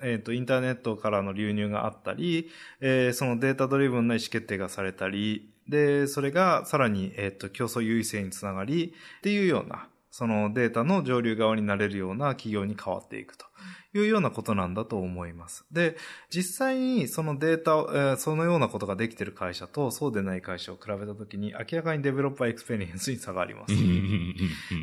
[0.00, 2.48] えー、と、インターネットからの流入があったり、
[2.80, 13.46] えー、そのデータドリブンな意思決定がされたり、で、それがさらに、えっ、ー、と、競争優位性につながり、っていうような、そのデータの上流側になれるような企業に変わっていくと。
[13.92, 15.64] いうようなことなんだと思います。
[15.72, 15.96] で、
[16.30, 23.74] 実際にそのデータ、えー、そのようなことができている会社とそうでない会社を比べたときに明らかにデベロッパーエクスペリエンスに差があります。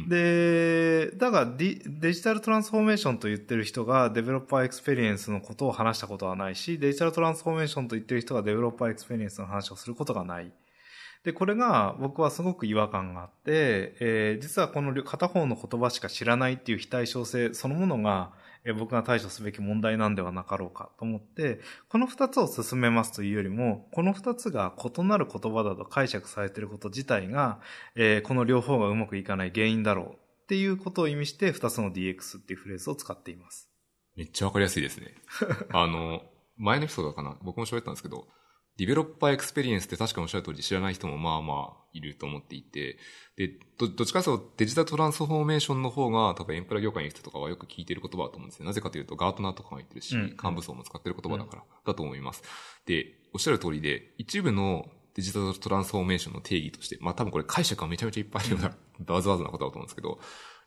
[0.10, 10.52] で、だがデデジタルトランスフォーメーションと言ってる人がデベロッパーエクスペリエンスのことを話したことはないし、デジタルトランスフォーメーションと言ってる人がデベロッパーエクスペリエンスの話をすることがない。
[11.24, 18.32] で、これが僕はすごく違和感があって、えー、実はこの片方の言葉しか知らないっていう非対称性そのものが、
[18.74, 27.60] 僕が対処すべき問題なんではなかろうかと思って、この二つを進めますというよりも、この二つが異なる言葉だと解釈されていること自体が、
[27.96, 33.70] えー、この両方がうまくいかない原因だろうっていうことを意味して、二つの DX っていうフレーズを使っています。
[34.16, 35.14] めっちゃわかりやすいですね。
[35.72, 36.24] あの、
[36.58, 38.28] 前のエピソードかな僕も喋ったんですけど、
[38.78, 42.98] ディベロッパーエクスペリエンスって確かおっしゃる通り知らない人もまあまあいると思っていて、
[43.36, 48.66] で、ど、どっちかというとデジタルトランスフォーメーションの方が多分エンプラ業界の人とかはよく聞いてる言葉だと思うんですよ。
[48.66, 52.44] なぜかというとガートナーとかも言ってるし、幹部層も使ってる言葉だからだと思います。
[52.86, 54.86] で、おっしゃる通りで、一部の
[55.16, 60.20] デジタルトランスフォーメーションの定義として、まあ多分これ解釈がめちゃめちゃいっぱいあるような、バズワードなことだと思うんですけど、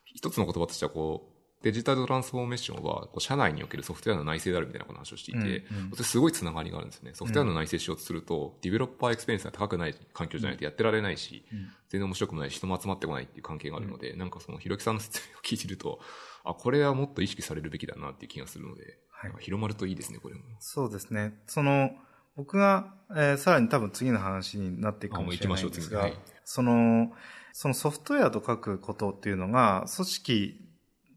[0.03, 7.11] 一つの言葉としてはこう、デジタルトランスフォーメーションは、社内におけるソフトウェアの内製であるみたいな話をしていて、うんうん、すごいつながりがあるんですね。
[7.13, 15.99] ソフトウェアの内製しようとすると、うん、ディベロッパーエクスペリエンスが高くない環境じゃないとやってられないし、うん、全然面白くもないし、人も集まってこないっていう関係があるので、うん、なんかそのひろきさんの説明を聞いてると、
[16.43, 20.41] あ、これはもっと意識されるべきだなっていう気がするので、はい、広まるといいですね、これも。
[20.59, 21.33] そうですね。
[21.45, 21.91] その、
[22.35, 27.11] 僕が、えー、さらに多分次の話になっていくかもしれないんですが、はい、その、
[27.53, 30.70] そのソフトウェアと書くことっていうのが、組織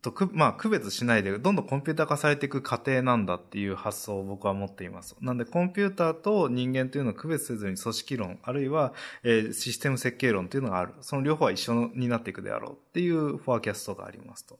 [0.04, 5.16] とく、まあ、区別しないで、どんどんコンピューター化されていく過程なんだっていう発想を僕は持っています。
[5.22, 10.92] なんで、コンピューターと人間というのを区別せずに組織論、あるいは、えー、システム設計論というのがある。
[11.00, 14.58] その両方は一緒になっていくであろうっていうフォアキャストがありますと。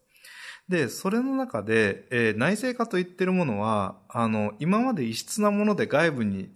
[0.70, 6.48] で、それの中で、えー、内製化と言ってるものは、あの、今まで異質なもので外部に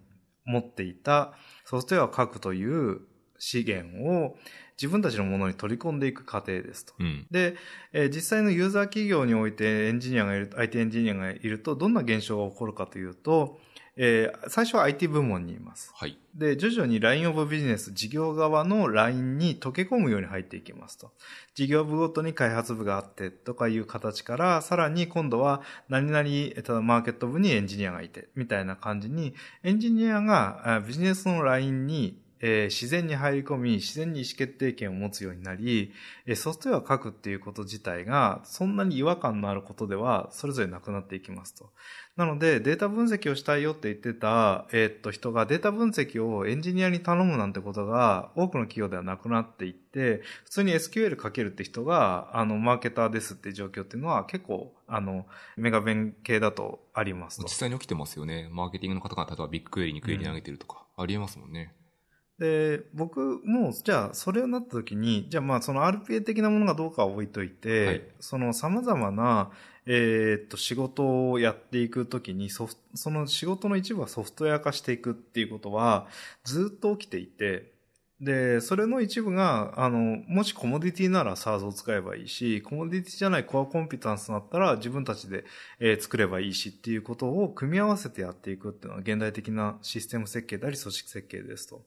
[0.46, 1.34] 持っていた
[1.66, 3.00] ソフトウェアを書くという
[3.38, 4.38] 資源を、
[4.80, 6.94] 自分たちのものに取り込んでいく過程ですと。
[7.00, 7.56] うん、で、
[7.92, 13.58] えー、実際のユーザー企業においてエンジニアがいる、IT エンジニアがいると、どんな現象が起こるかというと、
[14.00, 15.90] えー、最初は IT 部門にいます。
[15.92, 16.16] はい。
[16.32, 21.10] で、徐々に LINE of Business 事業側の LINE に溶け込むように入っていきますと。
[21.56, 35.92] 事業部ごとに開発部があってとかいう形から、さらに今度は何々、ただマーケット部にエンジニアがいて、みたいな感じに、エンジニアがビジネスの LINE にえー、自然に入り込み、自然に意思決定権を持つようになり、
[36.26, 41.70] えー、ソフトウェアを書くっていうこと自体が、そんなに違和感のあることでは、それぞれなくなっていきますと。
[42.18, 57.44] なので、データ分析をしたいよって言ってた、えー、っと、人がデータ分析をエンジニアに頼むなんてことが、多くの企業ではなくなっていって、普通に SQL 書けるって人が、あの、マーケターですって状況っていうのは、結構、あの、メガ弁系だとありますと。
[57.44, 58.48] 実際に起きてますよね。
[58.50, 61.72] マーケティングの方が、例えばビッグクエリにクエリ投げてるとか、うん、ありえますもんね。
[62.38, 69.50] で、僕も、じゃあ、それをなった時に、じゃあまあ、その RPA 的なものがどうかは置いといて、はい、その様々な、
[69.86, 76.06] えー、っと、仕事をやっていくときにソフ、その仕事の一部はソフトウェア化していくっていうことは、
[76.44, 77.72] ずっと起きていて、
[78.20, 85.44] で、それの一部が、あの、もしコモディティなら SARS を使えばいいし、コモディティじゃないコアコンピタンスだったら自分たちで、
[85.78, 91.82] えー、作ればいいしっていうことを組み合わせてやっていくっていうのは現代的なシステム設計であり組織設計ですと。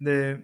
[0.00, 0.38] で、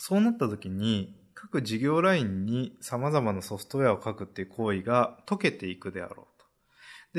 [0.00, 6.46] そうなった時に、各事業ラインに様々なソフトウェアを書くっていう行為が解けていくであろうと。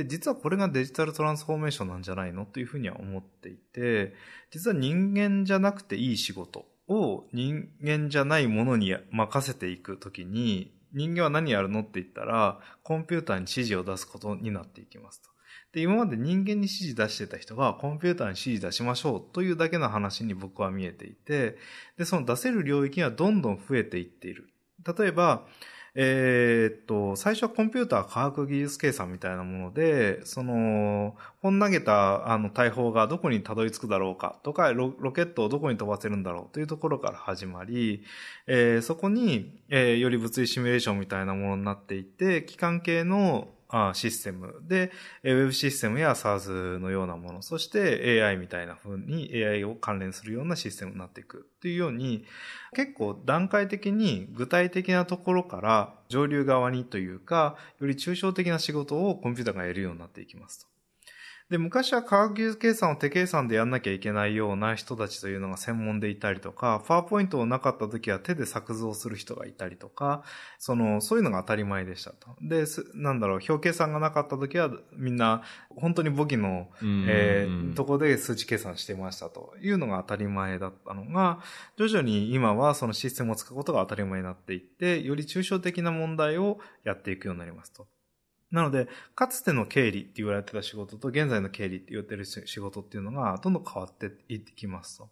[0.03, 4.13] で、実はこれがデジタルトランスフォーメーションなんじゃないのというふうには思っていて、
[4.51, 15.29] 実は人間じゃなくていい仕事を人間じゃないものに任せていくときに、人間は何やるのって言ったら、コンピューターに指示を出すことになっていきますと。
[15.75, 21.57] で、今まで人間に指示出してた人がコンピューターに指示出しましょうというだけの話に僕は見えていて、
[21.97, 24.47] で、その出せる領域がどんどん増えていっている。
[24.97, 25.45] 例えば、
[25.93, 38.03] えー、っと、最初はコンピューター科学技術計算みたいなもので、その、本投げたあの大砲がどこにたどり着くだろうかとかロ、ロケットをどこに飛ばせるんだろうというところから始まり、
[38.47, 43.49] えー、そこに、えー、より物理シミュレーションみたいなものになっていて、機関系の
[43.93, 44.91] システムで、
[45.23, 52.25] ウェブシステムや SARS のようなもの、そして AI みたいな風に AI を関連するようなシステムになっていくっていうように、
[52.75, 60.74] 結構段階的に具体的なところから上流側にというか、より抽象的な仕事をコンピューターがやるようになっていきますと。
[61.49, 70.23] で、昔は科学技術計算を手計算でやんなきゃいけないような人たちというのが専門でいたりとか、パワーポイントをなかった時は手で作図をする人がいたりとか、
[70.57, 72.35] その、そういうのが当たり前でしたと。
[72.41, 81.43] で、なんだろう、表計算がなかった時はみんな本当に簿記の、えー、とこで数値計算してましたというのが当たり前だったのが、
[81.77, 87.85] 徐々に今はそのシステムを使うことが当たり前になっていって、より抽象的な問題をやっていくようになりますと。
[88.51, 95.09] なので、かつての経理って言われてた仕事と現在の経理って言われてる仕事っていうのがどんどん変わっていってきますと。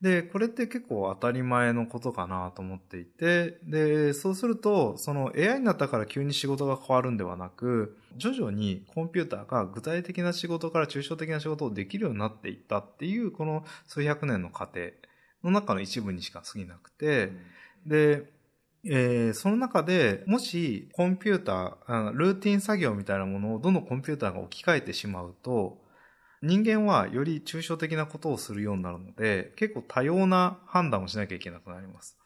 [0.00, 14.90] で、これって結構当たり前のことかなと思っていて、で、そうすると、その AI になったから急に仕事が変わるんではなく、徐々にコンピューターが具体的な仕事から抽象的な仕事をできるようになっていったっていう、この数百年の過程
[15.42, 17.32] の中の一部にしか過ぎなくて、
[17.86, 18.30] で、
[18.86, 25.82] えー、その中で、もしコンピューター、ルーティン作業みたいなものをどのコンピューターが置き換えてしまうと、
[26.42, 32.18] 人間はより抽象的なことをするようになるので、結構多様な判断をしなきゃいけなくなります。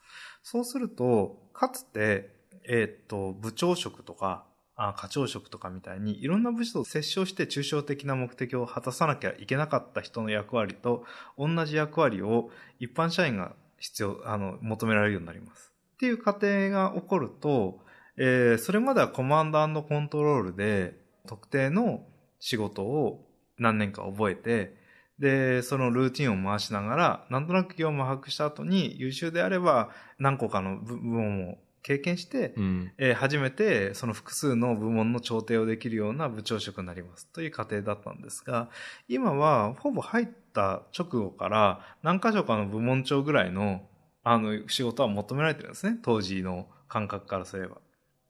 [0.43, 2.29] そうすると、かつて、
[2.65, 4.45] えー、っと、部長職とか、
[4.81, 11.03] あ課長職とかみたいにいろんな部署と接触して抽象的な目的を果たさなきゃいけなかった人の役割と
[11.37, 12.49] 同じ役割を
[12.79, 15.68] 一般社員が必要、あの、求められるようになります。
[15.99, 17.81] っていう過程が起こると、
[18.15, 20.95] えー、それまではコマンドコントロールで
[21.27, 22.05] 特定の
[22.39, 23.27] 仕事を
[23.57, 24.77] 何年か覚えて、
[25.19, 29.89] で、そのルーティンを回しながら、なんとなく業務を把握した後に、優秀であれば
[30.19, 37.27] 何個かの部門を経験して、うん、えー、初めてその複数の部門の調停をできるような部長職になります。
[37.27, 38.69] という過程だったんですが、
[39.09, 43.81] 今はほぼ入った直後から何箇所かの部門長ぐらいの
[44.23, 45.97] あの仕事は求められてるんですね。
[46.01, 47.77] 当時の感覚からすれば。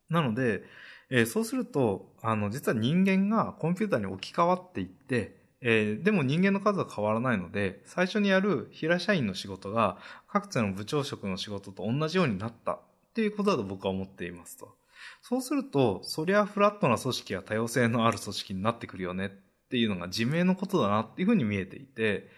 [0.09, 0.63] なので、
[1.09, 12.79] えー、そうすると、あの、実は人間がコンピューターに置き換わっていって、えー、でも人間の数は変わらないので、最初にやる平社員の仕事が各地の部長職の仕事と同じようになったっ
[13.13, 14.75] ていうことだと僕は思っていますと。
[15.21, 19.29] そうすると、そりゃフラットな組織や多様性のある組織になってくるよねっ
[19.69, 22.29] ていうのが自明のことだなっていうふうに見えていて、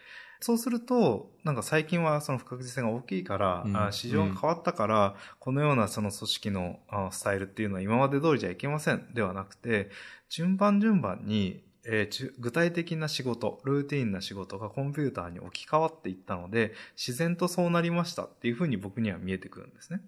[0.41, 6.79] そうすると、なんか最近はその不確実性が大きいから、うん、市場が変わったから、うん、このようなその組織の
[7.11, 9.91] スタイルっていうのは今まで通りじゃいけませんではなくて、
[10.29, 20.01] 順番順番に、えー、具体的な仕事、ルーティンな仕事がコンピューターに置き換わっていったので、自然とそうなりましたっていうふうに僕には見えてくるんですね。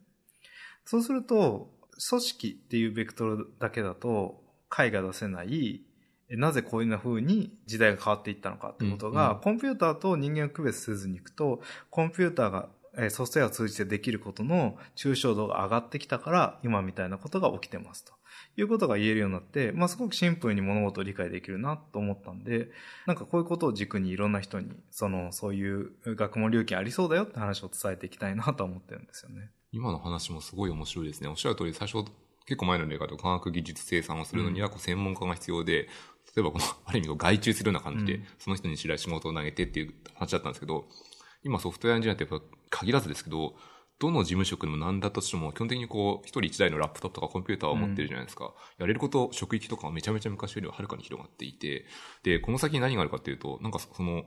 [0.85, 1.69] そうすると、
[2.09, 5.83] 組織っていうベクトルだけだと、解が出せない
[6.37, 12.69] なぜこういうふう風に時代が変わっていったのかってことが、うんうん、コンピューターと人間を区別せずにいくと、コンピューターが
[13.09, 18.13] ソフトウェアを通じてできることの抽象度が上がってきたから、今みたいなことが起きてますと。
[18.55, 22.69] いうことが言えるようになって、まあ、すごくシンプルに物事を理解できるなと思ったんで、
[23.07, 29.49] なんかこういうことを軸にいろんな人に、その、そういう学問流儀ありそうだよって話を伝えていきたいなと思ってるんですよね。
[29.71, 31.29] 今の話もすごい面白いですね。
[31.29, 32.07] おっしゃる通り、最初、
[32.45, 35.87] 結構前の例かと科学技術生産をするのにはこう専門家が必要で、
[36.35, 40.85] 例えばこの、ある意味外注するような感じで、その人に知ら仕事を投げてっていう話だったんですけど、
[41.43, 43.55] 今ソフトウェアエンジニアってやっぱ限らずですけど、
[43.99, 48.45] どの事務職でも何だとしても、基本的にこう、一人一台のラップトップとかコンピューターを持ってるじゃないですか。
[48.45, 51.85] うん、やれること、職域とかはめちゃめちゃ昔よりははるかに広がっていて、
[52.23, 54.23] で、この先に何があるかっていうと、なんかその、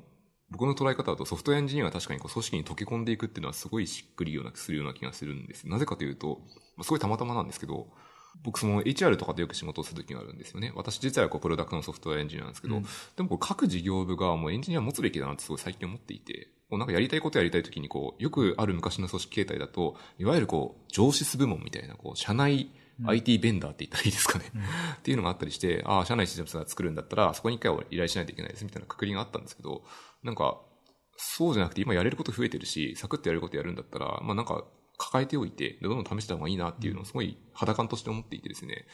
[0.51, 5.69] 僕の捉え方だとソフトウェアエンジニアは確かにこう組織に溶け込んでいくっていうのはすごいしっくりような、するような気がするんです。
[5.69, 6.41] なぜかというと、
[6.83, 7.89] すごいたまたまなんですけど、
[8.43, 10.73] 僕その HR とかでよく仕事をするときがあるんですよね。
[10.75, 22.71] 私実はこうプロダクトのソフトウェアエンジニアなんですけど、うん、でも各事業部がもうエンジニア持つべきだなってすごい最近思っていて、こうなんかやりたいことやりたいときにこう、よくある昔の組織形態だと、いわゆるこう、上司部門みたいな、こう、社内
[23.05, 24.47] IT ベンダーって言ったらいいですかね。
[24.55, 24.65] うん、っ
[25.03, 29.83] ていうのがあったりして、ああ、社内システムが作るんだったら、そこに一回は依頼しないといけないですみたいなくくりがあったんですけど、
[30.23, 30.61] なんか、
[31.17, 34.65] そうじゃなくて今やれること増えてるし、サクッとやることやるんだったら、まあなんか、
[34.99, 38.87] 抱えておいて、どんどん試した方がいいなっていうのをすごい肌感として思っていてですね、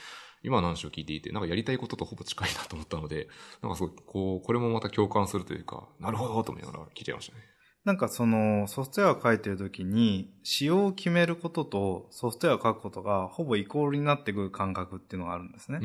[0.42, 3.28] 今の話を聞いていて、なんかやりたいこととほぼ近いなと思ったので、
[3.62, 7.42] なんかすごい、こう、これもまた共感するというか、なるほどと思いながら聞いちゃいましたね。
[7.84, 15.80] なんかそのソフトウェアを書いてるときに仕様を決めることとソフトウェアを書くことがほぼイコールになってくる感覚っていうのがあるんですね。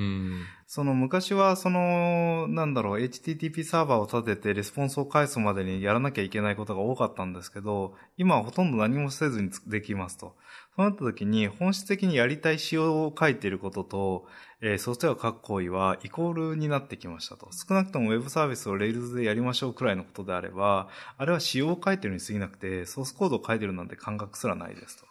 [0.68, 10.36] その昔はそのなんだろう HTTP サーバーを立ててレスポンスを返すまでにやらなきゃいけないことが多かったんですけど今はほとんど何もせずにできますと。
[10.76, 14.28] そうなった時に本質的にやりたい仕様を書いていることと
[14.60, 17.50] えー、ソフトウェアを書く行為はイコールになってきましたと。
[17.52, 25.06] 少なくとも Web サービスを Rails でやりましょうくらいのことであれば、あれは仕様を書いてるに過ぎなくて、ソースコードを書いてるなんて感覚すらないですと。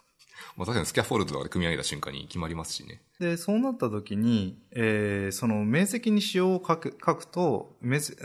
[0.55, 3.01] まあ確かにスキャフォールドとかで組み上げた瞬間に決まりますしね。
[3.19, 7.77] で、そうなった時に、えー、その面積に仕様を書く書くと、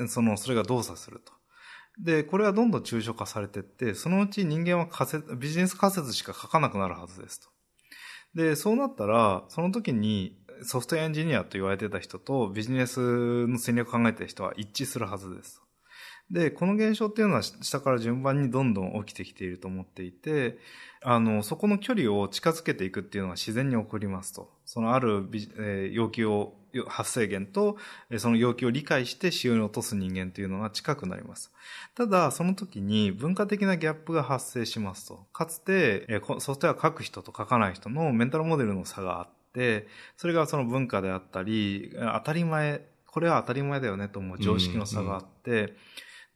[0.09, 1.33] その、それが動作すると。
[1.99, 7.49] で、これはどんどん抽象化されていって、そのうち人間は仮説、ビジネス仮説しか書かなくなるはずですと。
[8.35, 15.63] で、そうなったら、その時に、ソフトウェアエンジニアと言われてた人とビジネスの戦略を考えてた人は一致するはずですと。
[16.31, 20.59] で、この現象っていうのは下から順番にどんどん起きてきていると思っていて、
[21.05, 24.51] あの、そこの距離を近づけていくっていうのは自然に起こりますと。
[24.65, 25.29] そのある、
[25.59, 26.55] えー、要求を、
[26.87, 27.77] 発生源と、
[28.19, 31.53] その要求を理解して使用に落とす人間というのが近くなります。
[31.95, 35.27] ただ、その時に文化的なギャップが発生しますと。
[35.35, 36.07] かつて、
[36.39, 39.87] ソフトウェア書く人と書かない人のメンタルモデルの差があって、
[40.17, 45.73] それがその文化であったり、当たり前、これは当たり前だよねと思う常識の差があって、うんうん、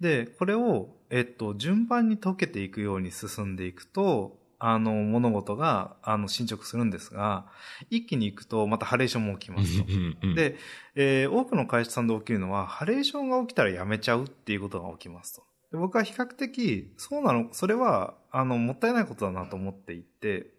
[0.00, 7.46] で、これを、えっと、順番に解けていくように進んでいくと、あの、物事が、あの、進捗するんですが、
[7.90, 9.86] 一気に行くと、またハレーションも起きますと。
[10.34, 10.56] で、
[10.94, 15.42] えー、多くの会社さんで起きるのは、ハレーションが起きたらやめちゃうっていうことが起きますと。
[15.72, 20.50] で僕は比較的、そうなの、それは、あの、もったいないことだなと思っていて、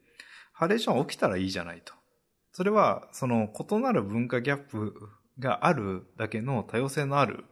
[0.53, 1.93] ハレーション起きたらいいじゃないと。
[2.51, 4.93] それは、その異なる文化ギャップ
[5.39, 7.45] があるだけの多様性のある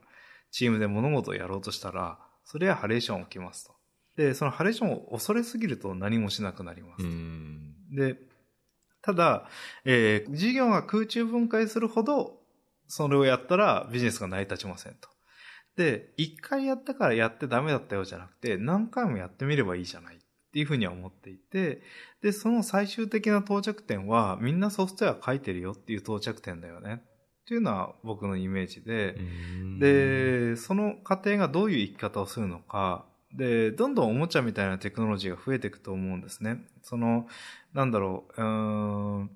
[0.51, 3.74] チームで物事をやろうとしたら、それはハレーション起きますと。
[4.17, 7.95] で、そのハレーションを恐れすぎると何もしなくなりますと。
[7.95, 8.17] で、
[9.01, 9.47] ただ、
[9.83, 12.39] えー、事業が空中分解するほど、
[12.87, 15.09] それをやったらビジネスが成り立ちませんと。
[15.75, 20.19] で、一回やったからやってダメだったよじゃなくて、何回もやってみればいいじゃないっ
[20.53, 21.81] ていうふうには思っていて、
[22.21, 27.01] で、その最終的な到着点は、みんなソフトウェア書いてるよっていう到着点だよね。
[27.45, 29.15] っていうのは僕のイメージで、
[29.79, 33.05] で、その過程がどういう生き方をするのか、
[33.35, 36.65] で、どんどんおもちゃみたいなテクノロジーが増えていくと思うんですね。
[36.81, 37.27] その、
[37.73, 39.31] なんだろう、うん、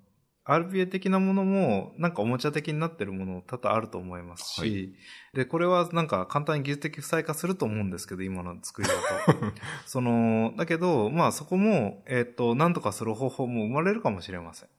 [0.45, 4.93] RPA 的なものも、なんかおもちゃ的になってるもの多々あると思いますし、はい、
[5.33, 9.53] で、これはなんか簡単に技術的負債化すると思うんですけど、今の作りだと。
[9.85, 14.69] その、だけど、まあそこも、えっ、ー、と、なんとかする方法も生まれるかもしれません。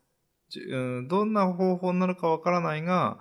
[1.06, 3.20] どんな方法になるかわからないが、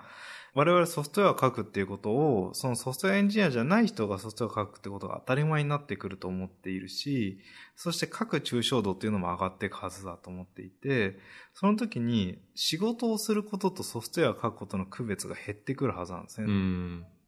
[0.60, 7.40] 我々ソフトウェアを書くっていうことを、そのソフトウェアエンジニアじゃない人がソフトウェアを書くってことが当たり前になってくると思っているし、
[7.78, 11.18] そして各抽象度っていうのも上がっていくはずだと思っていて、
[11.54, 16.48] その時に仕事をすることとソフトウェアを書くことの区別が減ってくるはずなんですね。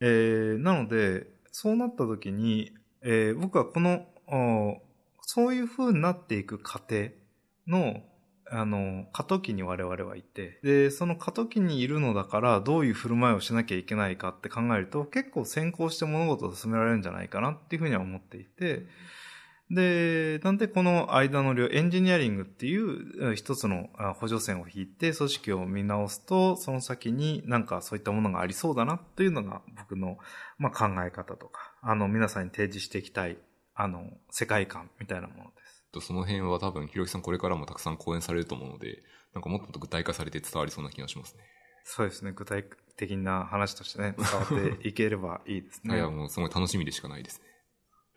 [0.01, 4.07] えー、なので、そうなった時に、えー、僕はこの、
[5.21, 7.11] そういう風になっていく過程
[7.65, 8.03] の
[8.53, 18.87] あの、過渡期に我々はいて、で、その過渡期にいるのだから、どういう振る舞いをしなきゃいけないかって考えると、結構先行して物事を進められるんじゃないかなっていうふうには思っていて、
[19.73, 30.17] で、なんでこの間の量、エンジニアリングっていう一つの補助線を引いて組織を見直すと、その先になんかそういったものがありそうだなというのが僕の、
[30.57, 33.37] まあ、考え方とか、あの皆さんに提示していきたい、
[33.73, 35.60] あの、世界観みたいなものです。
[35.91, 41.43] とその辺は多分、ひろきさんこれからもたくさん講演されると思うので、なんかもっと具体化されて伝わりそうな気がしますね。
[41.83, 42.31] そうですね。
[42.31, 42.65] 具体
[42.95, 45.95] 的な話としてね、伝わっていければいいですね。
[45.97, 47.47] いや、もうすごい楽しみでしかないですね。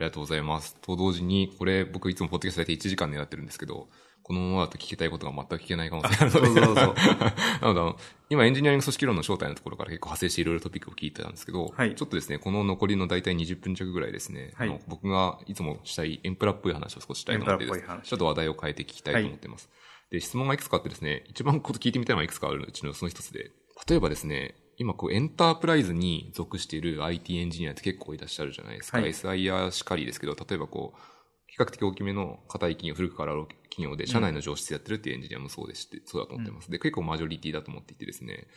[0.00, 0.76] ありがとうございます。
[0.76, 3.88] と同時に、これ僕いつもポッドキャストやって1時間狙ってるんですけど、
[4.24, 6.60] このままだと聞きたいことが全く聞けない可能性があるので。
[6.62, 6.94] そうそうそう。
[7.60, 7.96] なので、
[8.30, 19.68] 今エンジニアリング組織論の正体のところから結構派生していろいろトピックを聞いてたんですけど、はい、ちょっとですね、この残りの大体20分弱ぐらいですね、はい、あの僕がいつもしたいエンプラっぽい話を少ししたいので、ちょっと話題を変えて聞きたいと思っています。
[19.70, 23.50] はい、で、質問がいくつかあってですね、一番こと聞いてみたいのはいくつかあるうちのその一つで、
[23.86, 28.98] 例えばですね、今こうエンタープライズに属している IT エンジニアって結構いらっしゃるじゃないですか。
[28.98, 31.13] はい、SIR しかりですけど、例えばこう、
[31.55, 36.68] 比較的大きめの硬い企業、古くからある企業で、社内の上質やってるっていうエンジニアもそうでして、そうだと思ってます。
[36.68, 38.48] で、結構マジョリティだと思っていてですね、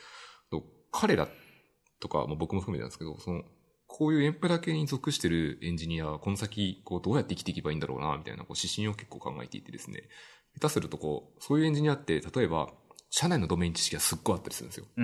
[0.92, 1.28] 彼ら
[2.00, 3.44] とか、まあ、僕も含めてなんですけど、その、
[3.86, 10.10] こういうエンプラ系に属してるエンジニアは、この先、こう、どうやって生きていけばいいんだろうな、みたいな、こう、指針を結構考えていてですね、
[10.56, 12.74] 下手するとこう、そういうエンジニアって、例えば、
[13.12, 14.88] 社内のドメイン知識がすっごいあったりするんですよ。
[14.98, 15.04] う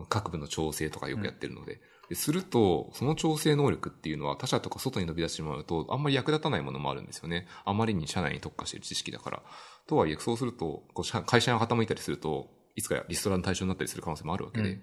[0.00, 0.06] ん。
[0.08, 1.74] 各部の調整とかよくやってるので。
[1.74, 1.80] うん
[2.14, 7.46] すると、その調整能力っていうのは他社とか外に伸び出してしまうと、あんまり役立たないものもあるんですよね。
[7.64, 9.42] あまりに社内に特化している知識だから。
[9.86, 14.82] とはいえ、そうすると、こう会社が傾いたりすると、いつかリストラの対象になったりする可能性もあるわけで、うん、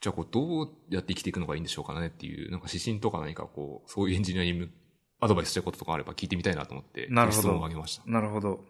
[0.00, 4.70] じゃあこう、どうやって生きていくのがいいんでしょうかねっていう、なんか指針とか何かこう、そういうエンジニアに
[5.20, 7.42] アドバイスしたいこととかあれば聞いてみたいなと思って、なるほど。
[7.42, 8.02] 質問をあげました。
[8.06, 8.64] なるほど。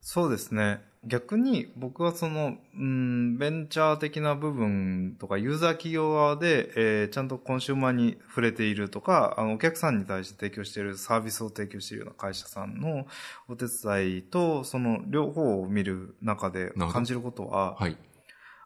[0.00, 0.82] そうですね。
[1.04, 13.06] 逆に僕はその、うん、ベンチャー的な部分とかユーザー企業側で、えー、ちゃんとコンシューマーに触れているとか、あの、お客さんに対して提供しているサービスを提供しているような会社さんの
[13.48, 17.96] お手伝いと、その両方を見る中で感じることは、はい、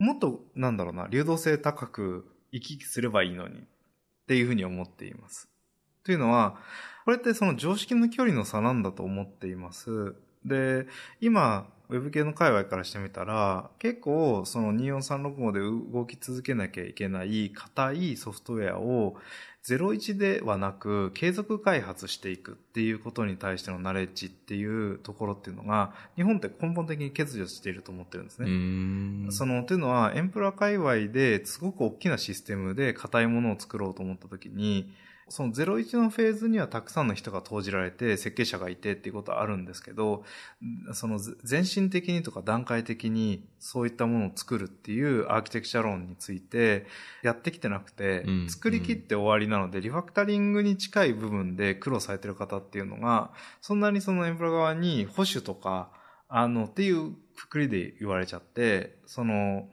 [0.01, 3.63] もっと、なんだろうな、流動性高く行き来すればいいのにっ
[4.27, 5.49] ていうふうに思っています。
[6.03, 6.59] というのは、
[7.05, 10.17] これってその常識の距離の差なんだと思っています。
[10.45, 10.87] で、
[11.21, 15.61] 今、ウェブ系の界隈からしてみたら、結構その24365で
[15.93, 19.17] 動き続けなきゃいけない硬いソフトウェアを
[19.67, 29.31] 01ではなく継続開発していくっていうことに対してのナレッジっていうところっていうのが日本って根本的に欠如していると思ってるんですね。
[29.31, 34.91] その、というのはエンプラ界隈ですごく大きなシステムで硬いものを作ろうと思った時に
[35.29, 40.25] その01のフェーズにはたくさんの人が投じられて、設計者がいてっていうことはあるんですけど、
[40.93, 46.87] その全身的にとか段階的にそういったものを作るっていうアーキテクチャ論について
[47.23, 55.91] やってきてなくて、作り切って終わりなので、リファクタリングに近い部分で苦労されてる方っていうのが、そんなにそのエンプラ側に保守とか、
[56.29, 59.69] あの、っていうくくりで言われちゃって、その、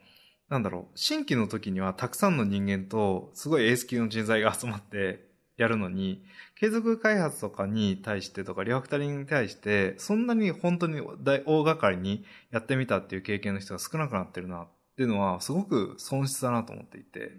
[0.48, 6.24] なんだろう、新規の時にはたくさんの人間と、すごいエース級の人材が集まって、やるのに、
[6.56, 11.16] 継続開発とかに対してとか、リファクタリングに対して、そんなに本当に大
[11.64, 17.32] 掛かりにやってみたっていう経験の人が少なくなってるなっていうのはすごく損失だなと思っていて、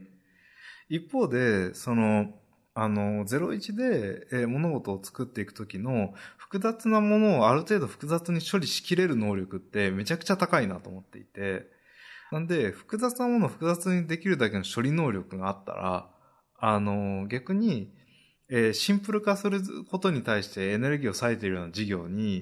[0.90, 2.34] 一方で、その、
[2.76, 11.68] あの、01で、え、物事を作っていくときの複雑なものをある程度複雑に処理しきれる能力ってめちゃくちゃ高いなと思っていて、
[12.32, 16.10] なんで、複雑なものを複雑にできるだけの処理能力があったら、
[16.58, 17.94] あの、逆に、
[18.50, 22.42] えー、シンプル化することに対してエネルギーを割いているような事業に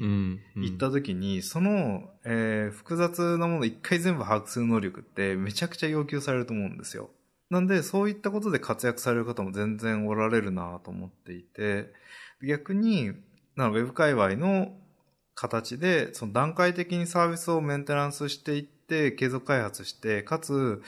[0.56, 7.12] 行った時に、うんうん、その、えー、複雑なものを一回全部把握する能力ってめちゃくちゃ要求されると思うんですよ。
[7.52, 11.91] なんで、そういったことで活躍される方も全然おられるなと思っていて、
[12.41, 13.12] 逆に、
[13.58, 14.74] なウェブ界隈の
[15.36, 20.82] 形で、その段階的にサービスをメンテナンスしていって、継続開発して、かつ、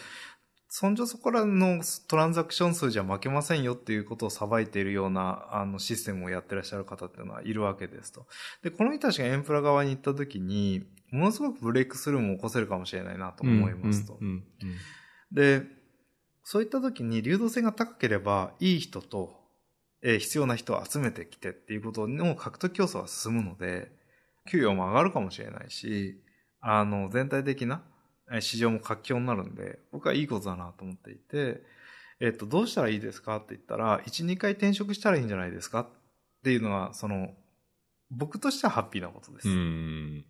[0.75, 8.25] そんじょそこらのトランザクション数じゃ負けませんよっていうことをさばいているような、あの、システムをやってらっしゃる方っていうのはいるわけですと。
[8.63, 14.17] で、この人たちがエンプラ側に行った時に、ものすごくブレイクスルーも起こせるかもしれないなと思いますと。
[15.31, 15.61] で、
[16.43, 19.29] そういった時に流動性が高ければ、いい人と、
[20.01, 23.91] えー、必要な人を集めてきてっていうことの獲得競争は進むので、
[24.49, 26.19] 給与も上がるかもしれないし、
[26.61, 27.83] あの、全体的な
[28.41, 31.61] 市場も活況になるんで、僕はいいことだなと思っていて、
[32.19, 35.87] えっと、どうしたらいいですかって言ったら、1、2回転職したらいいんじゃないですかっ
[36.43, 37.31] ていうのは、その、
[38.09, 39.49] 僕としてはハッピーなことです。
[39.49, 40.25] うん。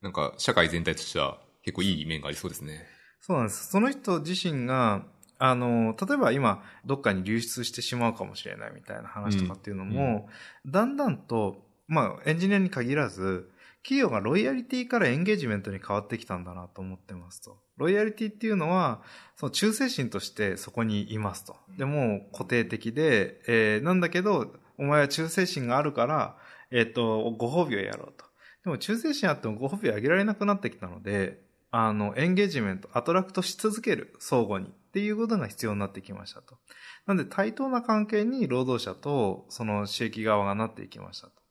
[0.00, 2.86] なんか、社会全体としては結構いい面がありそうですね。
[3.20, 3.70] そうなんです。
[3.70, 5.04] その人自身が、
[5.38, 10.28] あの、例えば今、どっかに流出してしまうかもしれないみたいな話とかっていうのも、
[10.64, 13.50] うん、だんだんと、まあ、エンジニアに限らず、
[13.84, 17.58] 企業がロイヤリティからエンゲージメントに変わってきたんだなと思ってますと。
[17.76, 19.02] ロイヤリティっていうのは、
[19.36, 21.54] その忠誠心としてそこにいますと。
[21.76, 26.36] でも固定的で、えー、なんだけど、お前は忠誠心があるから、
[26.70, 28.24] えっ、ー、と、ご褒美をやろうと。
[28.64, 34.68] でも忠誠心あってもご褒美をあげられなくなってきたので、あの、エンゲージメント、アトラクトし続ける、相互に。
[34.68, 36.56] っていうことが必要になってきましたと。
[37.04, 41.43] なんで対等な関係に労働者とその刺激側がなっていきましたと。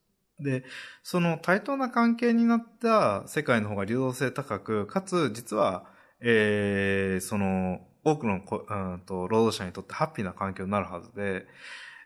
[0.44, 0.64] で、
[1.02, 5.86] その対等な関係になった世界の方が流動性高く、かつ実は、
[6.20, 11.48] えー、その多くのこうんと労働者にとってハッピーな環境になるはずで、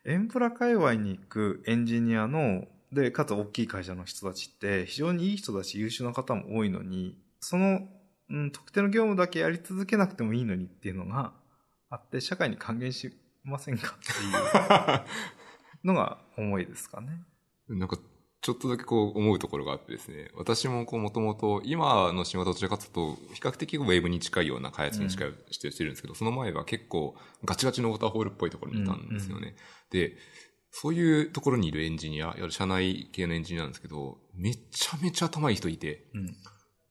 [0.05, 7.81] エンプラ界隈に行くエンジニアの、で、かつ大きい会社の人たちって非常にいい人たち優秀な方も多いのに、その
[8.29, 11.33] うん、特定の業務だけやり続けなくてもいいのにっていうのが
[11.89, 17.21] あって、社会に還元しませんかっていうのが思いですかね。
[17.69, 17.97] なんか、
[18.41, 27.15] ちょっとだけこう思うところがあってですね、私もこうもともと今の仕事どちらかというと、比較的ウェブに近いような開発に近いしてしてるんですけど、うん、その前は結構
[27.45, 29.41] ガチガチのウォーターホールっぽいところにいたんですよね。
[29.41, 29.55] うんうん、
[30.09, 30.17] で、
[30.71, 36.35] そういうところにいるエンジニア、いわ社内系のエンジニアなんですけど、めちゃめちゃ頭いい人いて、うん。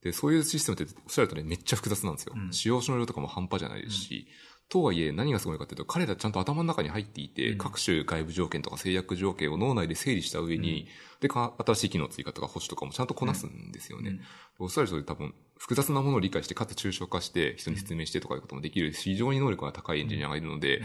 [0.02, 2.34] で、そういうシステムっておっしゃるとね、めっちゃ複雑なんですよ。
[2.36, 10.88] うん、使用書の量とかも半端じゃないですし、うん、とはいえ何がすごいかっていうと、彼らちゃんと頭の中に入っていて、うん、各種外部条件とか制約条件を脳内で整理した上に、
[11.20, 14.18] で、新しい機能追加とか保守とかもちゃんとこなすんですよね。
[14.58, 20.82] おっしゃる通り多分、複雑なものを理解して、かつ抽象化して、人に説明してとかいうこともできるし、非常に能力が高いエンジニアがいるので、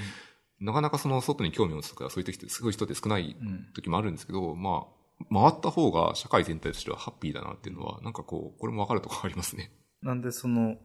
[0.60, 3.36] なかなかその外に興味を持つとか、そういう時ってすごい人って少ない
[3.74, 5.02] 時もあるんですけど、まあ、
[5.34, 9.72] 回った方が社会全体としてはハッピーだなっていうのは、なんかこう、これもわかるところありますね。
[10.02, 10.78] なんでその、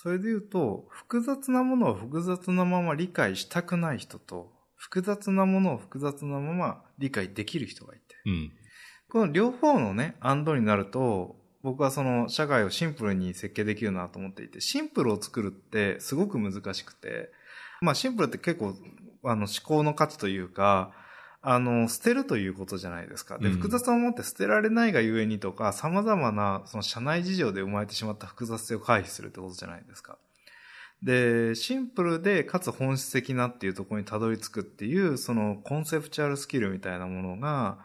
[0.00, 8.14] それで言うと、複雑なものを複雑なまま理解したくない人と、複雑なものを複雑なまま理解できる人がいて。
[8.26, 8.52] うん、
[9.10, 11.34] この両方のね、アンドになると、
[11.64, 17.32] 僕はその社会をシンプルに設計できるなと思っていて、シンプルを作るってすごく難しくて、
[17.80, 18.76] まあシンプルって結構、
[19.24, 20.92] あの思考の価値というか、
[21.40, 23.38] あの、捨てるということじゃないですか。
[23.38, 30.18] で、複雑なものって捨てられないがゆえにとか、様々な、その社内事情で生まれてしまった複雑性を回避するってことじゃないですか。
[31.02, 37.78] で、シンプルで、かつ本質的なっていうところにたどり着くっていう、そのコンセプチュアルスキルみたいなものが、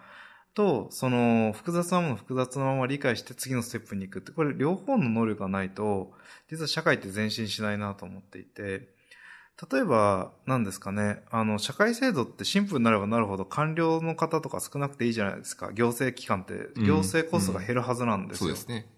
[0.55, 6.13] と、その複雑なものを複雑なまま理解して次のステップに行くって、これ両方の能力がないと、
[6.49, 8.92] 実は社会って前進しないなと思っていて、
[9.71, 15.71] 例えば、何ですかね、あの、社会制度ってシンプルになればなるほど官僚の方とか少なくていいじゃないですか。
[15.73, 18.47] 行政機関って、行政コストが減るはずなんですよ。
[18.47, 18.89] うんうん、そうですね。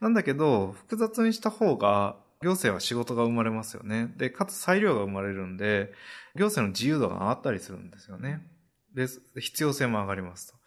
[0.00, 4.14] なんだけど、複雑にした方が、行政は仕事が生まれますよね。
[4.16, 5.92] で、かつ裁量が生まれるんで、
[6.36, 8.46] 行政の自由度が上がったりするんですよね。
[8.94, 9.06] で、
[9.40, 10.58] 必要性も上がりますと。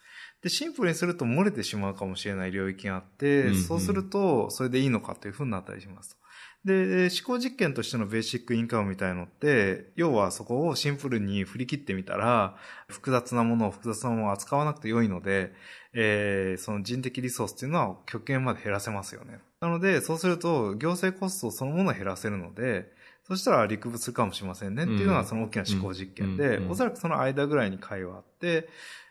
[0.42, 6.21] で、シンプルにすると漏れてしまうかもしれない領域があって、うんうん、そうすると、それでいいのかというふうになったりしますと。
[6.64, 12.56] で、思考実験としてのベーシックインカムみたいのって、要はそこをシンプルに振り切ってみたら、
[12.88, 15.52] 複雑なものを複雑なものを扱わなくて良いので、
[15.92, 19.40] えー、その人的リソースっていうのは極限まで減らせますよね。
[19.60, 22.92] なので、そうすると、行政コストそのものを減らせるので、
[23.24, 28.68] そしたら陸部するかもしれませんねっていうのがその大きな思考実験で、おそらくその間ぐらいに会話あって、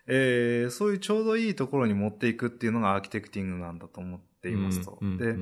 [0.07, 4.97] えー、そういうちょうどいいところに持っていくっていうのがアーキテクティングなんだと思っていますと。
[5.17, 5.35] で、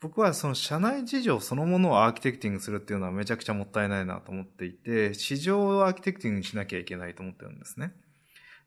[0.00, 7.92] 僕はその社内事情そのものをアーキテクティングするっていうのはめちゃくちゃもったいないなと思っていて、市場をアーキテクティングにしなきゃいけないと思ってるんですね。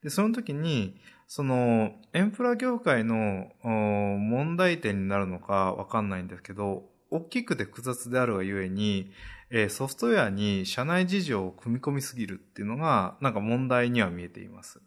[0.03, 9.11] で、その時に、その、エンプラ業界の問題点になるのかわかんないんですけど、大きくて複雑であるがゆえに、
[9.51, 14.79] えー、ソフトウェアに社内事情を組み込みすぎるっていうのが、なんか問題には見えています。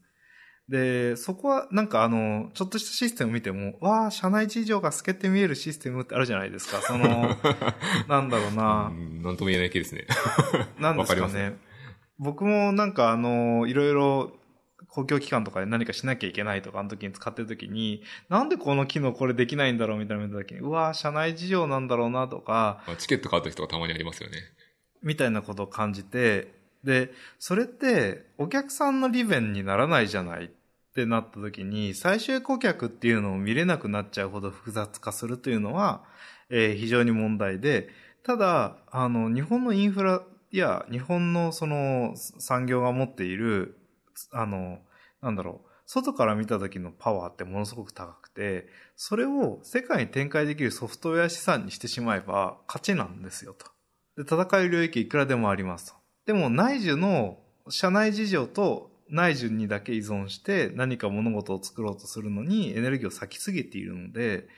[0.73, 6.81] で、そこはなんかあの、ちょっとしたシステムを見ても、わあ、社内事情が透けて見えるシステムってあるじゃないですか。
[6.81, 7.37] その、
[8.09, 8.91] なんだろうな。
[9.21, 10.07] なんとも言えない系ですね。
[10.81, 11.59] なんですかね。
[12.19, 14.33] 僕もなんかあの、いろいろ
[14.89, 22.83] 公共機関とかで何かしなきゃいけないとか、あの時に使ってる時に、なんでこの機能これできないんだろうみたいな見た時に、うわ社内事情なんだろうなとか。
[22.97, 24.39] チケット買う時とかたまにありますよね。
[25.03, 30.51] みたいなことを感じて、で、それってお客さんの利便にならないじゃない
[30.93, 36.05] ってなった時に、最終顧客っていうのを見れなくなっちゃうほど複雑化するというのは、
[36.51, 37.89] えー、非常に問題で、
[38.23, 43.79] ただ、あの、日本のインフラや日本のその産業が持っている、
[44.33, 44.81] あの、
[45.23, 53.67] なんだろう、外から見た時のパワーってものすごく高くて、それを世界に展開できるソフトウェア資産にしてしまえば勝ちなんですよと。
[54.23, 55.95] で、戦える領域いくらでもありますと。
[56.27, 57.39] でも内需の
[57.69, 64.49] 社内事情と内需にだけ依存して何か物事を作ろうとするのにエネルギーを割きすぎているので、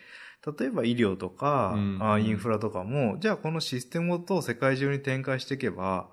[0.59, 1.79] 例えば医療とか、う
[2.19, 6.09] ん、インフラとかも、じゃあこのシステムと世界中に展開していけば、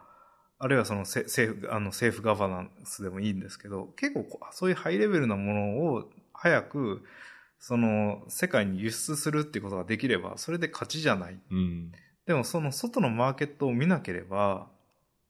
[0.58, 7.04] あるいはその政府、あの政府ガバナンスでもいいんですけど、結構そういうハイレベルなものを早く、
[7.60, 11.40] その世界に輸出するっていうことができれば、それで勝ちじゃない。
[11.52, 11.92] うん、
[12.26, 14.68] でもその外のマーケットを見なければ、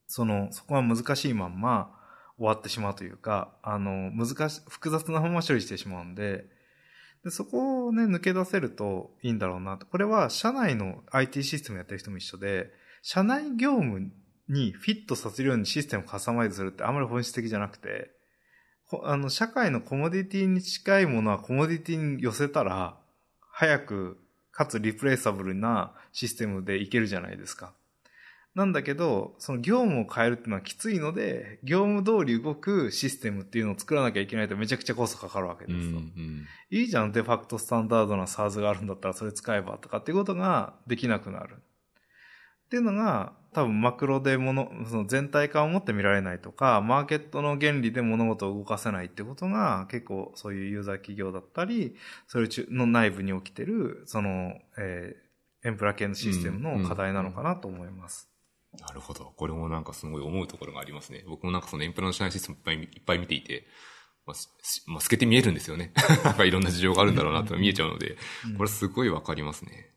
[0.08, 1.98] その、そこは難しいまんま
[2.42, 6.46] 終わってしまうというか、あの、難し、複雑なまま処理してしまうんで、
[7.24, 9.86] で、そこをね、抜け出せるといいんだろうなと。
[9.86, 12.72] これは社内の IT システムやってる人も一緒で、
[13.04, 14.12] 社内業務
[14.50, 18.10] にフィットさせるようにシステムをカスタマイズするってあまり本質的じゃなくて、
[19.04, 22.98] あの、社会のコモディティに近いものはコモディティに寄せたら、
[23.52, 24.18] 早く
[24.52, 27.72] かつリプレイサブルなシステムでいけるじゃないですか。
[28.54, 35.98] なんだけど、その業務を変えるっていうのはきついので、業務通り動くシステムっていうのを作らなきゃいけないとめちゃくちゃコストかかるわけですと。
[35.98, 41.56] うんうん、いいじゃん、デファクトスタンダードな SARS があるんだったらそれ使えばとかっていうことができなくなる。
[41.56, 51.96] っていうのが、多分マクロでもの、その全体感を持って見られないとか、マーケットの原理で物事を動かせないってことが、結構そういうユーザー企業だったり、
[52.28, 58.31] それの内部に起きてる、その、えー、エンプラ系のシステムの課題なのかなと思います。
[58.80, 59.34] なるほど。
[59.36, 61.24] これもなんかすごい思うところがありますね。
[61.28, 63.66] 僕もなんかそのエンプラの社内システムいっぱいいっぱい見ていて、
[64.26, 64.36] まあ、
[64.88, 65.92] まあ、透けて見えるんですよね。
[66.24, 68.18] なんかいろんな事情があるんだろうなって見えちゃうので、
[68.58, 69.92] これすごいわかりますね。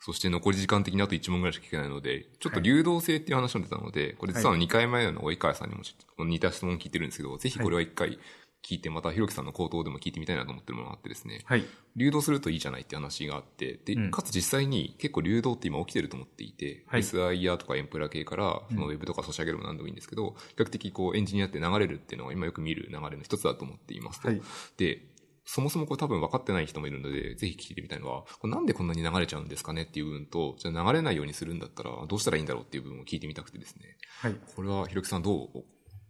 [0.00, 5.82] そして残り時間的にあと1問ぐらいしか聞けないので、ちょっと流動性っていう話も出たので、これ実は2回前の及川さんにも
[6.26, 8.18] 似た質問聞いてるんですけど、ぜひこれは1回
[8.64, 11.64] 聞いて、またひろきさんの口頭でも聞いてみたいなと思ってるものがあってですね、はい、
[11.96, 24.28] 流動するといいじゃないって話があって、で、かつ実際に結構流動って今起きてると思っていて、はい、SIR とかエンプラ系から、そのウェブとかソシャゲルも何でもいいんですけど、比較的こうエンジニアって流れるっていうのは今よく見る流れの一つだと思っていますと。
[24.28, 24.40] はい、
[24.76, 25.02] で、
[25.44, 33.98] そもそもこれ多分分かってない人もいるので、ぜひ聞いてみたいのは、これなんでこんなに流れちゃうんですかねっていう部分と、じゃあ流れないようにするんだったらどうしたらいいんだろうっていう部分を聞いてみたくてですね。
[34.20, 34.36] はい。
[34.56, 35.64] これはひろきさんどう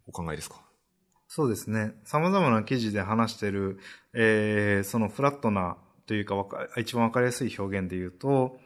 [0.06, 0.62] お考えですか？
[1.36, 1.94] そうですね。
[2.04, 3.80] 様々な記事で話してる、
[4.12, 5.76] えー、そのフラットな
[6.06, 8.56] というかか一番わかりやすい表現で言うと、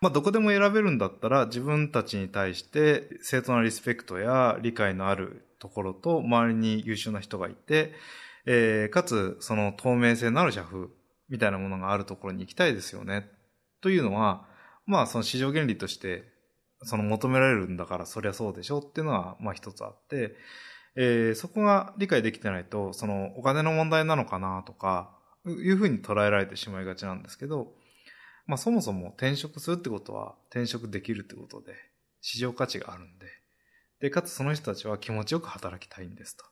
[0.00, 7.92] まあ、どこでも選べるんだったら自分たちに対して正当なリスペクトや理解のあるところと周りに優秀な人がいて、
[8.46, 10.86] えー、かつ、その透明性のある社風
[11.28, 13.28] みたいなものがあるところに行きたいですよね。
[13.82, 14.46] というのは、
[14.86, 16.24] まあ、その市場原理として、
[16.80, 20.34] その求められるんだから、そりゃそうでしょっていうのは、まあ一つあって、
[20.96, 25.14] えー、そこが理解できてないと、そのお金の問題なのかなとか、
[25.46, 27.72] いうふうに捉えられてしまいがちなんですけど、
[28.46, 31.74] まあそもそも転職するってことは転職できるってことで、
[32.20, 33.26] 市場価値があるんで、
[34.00, 36.44] で、かつその人たちは気持ちよく働きたいんですと。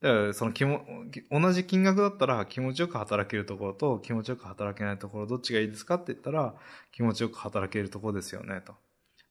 [0.00, 0.84] だからその気も、
[1.30, 6.54] 同じ金額だったら気持ちよく働けるところと気持ちよく働けないところどっちがいいですかって言ったら
[6.90, 8.74] 気持ちよく働けるところですよねと。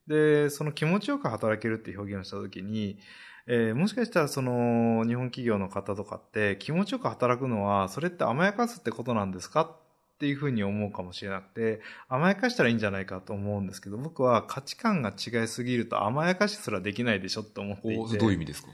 [0.07, 2.99] で、その気持ちよく働けるって表現をしたときに、
[3.47, 9.77] えー、もしかしたらその日本企業の方とかって気持ちよく働くのはそれって甘やかすってことなんですかっ
[10.19, 18.17] ていうふうに思うかもしれなくて甘やかしたらいいんじゃないかと思うんですけど僕は価値観が違いすぎると甘やかしすらできないでしょって思っていて。
[18.19, 18.69] どういう意味ですか？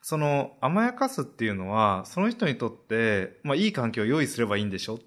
[0.00, 4.96] その甘やかすっていうのはその人にとって、まあ、いい環境を用意すればいいんでしょ？
[4.96, 4.98] っ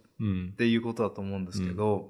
[0.56, 2.10] ていうことだと思うんですけど、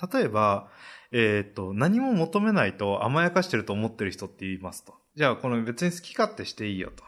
[0.00, 0.68] うん、例えば、
[1.10, 4.94] えっ、と何も求めないと甘やかしてると思ってる人って言いますと。
[5.16, 7.04] じゃあこの別に好き勝手していいよと。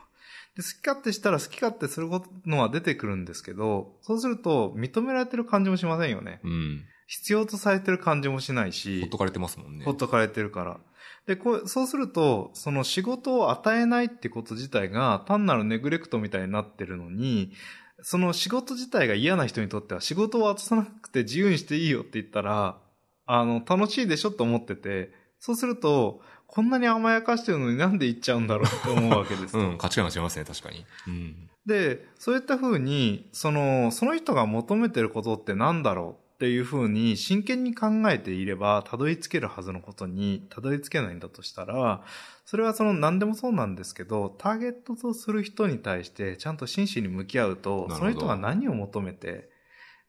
[0.56, 2.08] で好き勝手したら好き勝手する
[2.46, 6.40] のは出てくるんですけど、そうすると認められてる感じもしませんよね。
[6.44, 6.84] うん。
[7.06, 9.00] 必要とされてる感じもしないし。
[9.02, 9.84] ほっとかれてますもんね。
[9.84, 10.80] ほっとかれてるから。
[11.26, 17.52] で、こう、そうすると、その仕事を与えないってこと自体が単なるネグレクトみたいになってるのに、
[18.00, 22.78] その仕事自体が嫌な人にとっては仕事を渡さなくて自由にしていいよって言ったら、
[23.26, 26.20] あの、楽しいでしょと思ってて、そうすると、
[26.54, 29.58] こんなに甘やかしてるのになんで言っちゃうんだろうって思うわけです。
[29.58, 30.86] うん、価値観が違いますね、確かに。
[31.08, 42.04] うん、で、そういった風に、その、その人が求めてることって何だろうっていう風に真剣に考えていれば、たどり着けるはずのことにたどり着けないんだとしたら、
[42.44, 49.50] それはその何でもそうなんですけど、ターゲットとする人に対してちゃんと真摯に向き合うと、その人が何を求めて、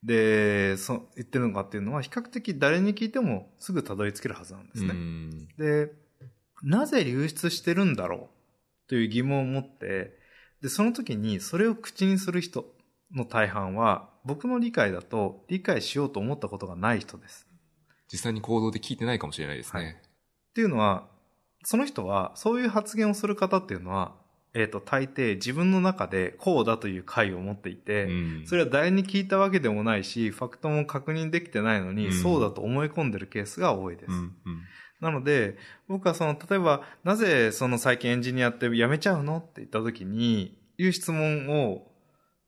[0.04, 4.94] で、そ言ってるのかっていうのは比較的誰に聞いてもすぐたどり着けるはずなんですね。
[5.58, 6.05] で、
[6.66, 8.30] なぜ流出してるんだろ
[8.86, 8.90] う？
[8.90, 10.18] という疑問を持って、
[10.62, 12.66] で、その時にそれを口にする人
[13.14, 17.48] の大半は、僕の理解だと理解しようと思ったことがない人です。
[18.12, 19.84] 実際に行動で聞いてないかもしれないですね。
[19.84, 19.96] はい、っ
[20.56, 21.08] ていうのは、
[21.64, 24.16] その人は、そういう発言をする方っていうのは、
[24.56, 28.10] えっ、ー、と、大抵自分の中でこうだという回を持っていて、う
[28.44, 34.12] ん、それは誰に聞いたわけでもないし、ファクトも確認できてないのに、うん、そうだと思い込んでるケースが多いです。
[34.12, 34.36] うん
[35.06, 35.56] なので、
[35.88, 41.92] 僕はその、例えば、なぜその最近エンジニアって辞めちゃうのって言った時に、いう質問を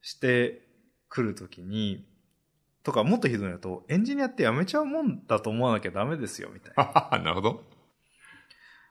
[0.01, 0.63] して
[1.07, 2.03] くるときに、
[2.81, 7.09] とか、もっとひどいのと、エンジニアって辞めちゃうもんだと思わなきゃダメですよ、みたいな。
[7.23, 7.63] なるほど。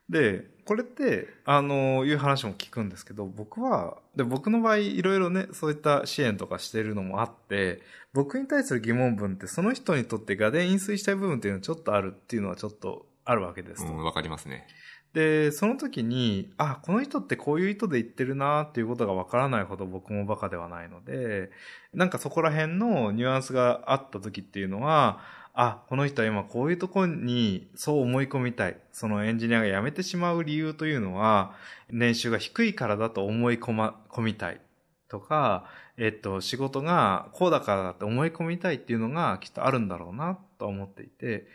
[0.08, 13.92] で、これって、あの、いう話も聞くんですけど、僕は、で、僕の場合、いろいろね、そういった支援とかしてるのもあって、僕に対する疑問文って、その人にとって画電飲水したい部分っていうのはちょっとあるっていうのはちょっとあるわけですと。
[13.92, 14.66] うん、わかりますね。
[15.12, 21.50] で、その時に、あ、この人ってこういう意図で言ってるなっていうことがわからないほど僕もバカではないので、
[21.92, 25.20] なんかそこら辺のニュアンスがあった時っていうのは、
[25.54, 28.76] あ、この人は今こういうところにそう思い込みたい。
[28.92, 31.54] そのエンジニアが辞めてしまう理由というのは、
[31.90, 34.60] 年収が低いからだと思い込ま、込みたい。
[35.08, 35.64] とか、
[35.96, 41.46] えっと、仕事がこうだからだって思い込みたいっていうのがきっとあるんだろうなと思っていて、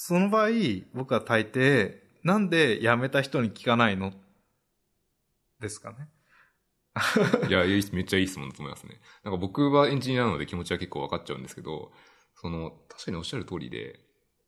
[0.00, 0.50] その場合、
[0.94, 4.12] 僕は大抵、なんで辞めた人に聞かないの？
[5.58, 6.08] ですかね。
[7.48, 9.00] いや、めっちゃいい質問だと思いますね。
[9.24, 11.90] なんか僕はエンジニアなので気持ちは結構分かっちゃうんですけど、
[12.36, 13.98] その、確かにおっしゃる通りで、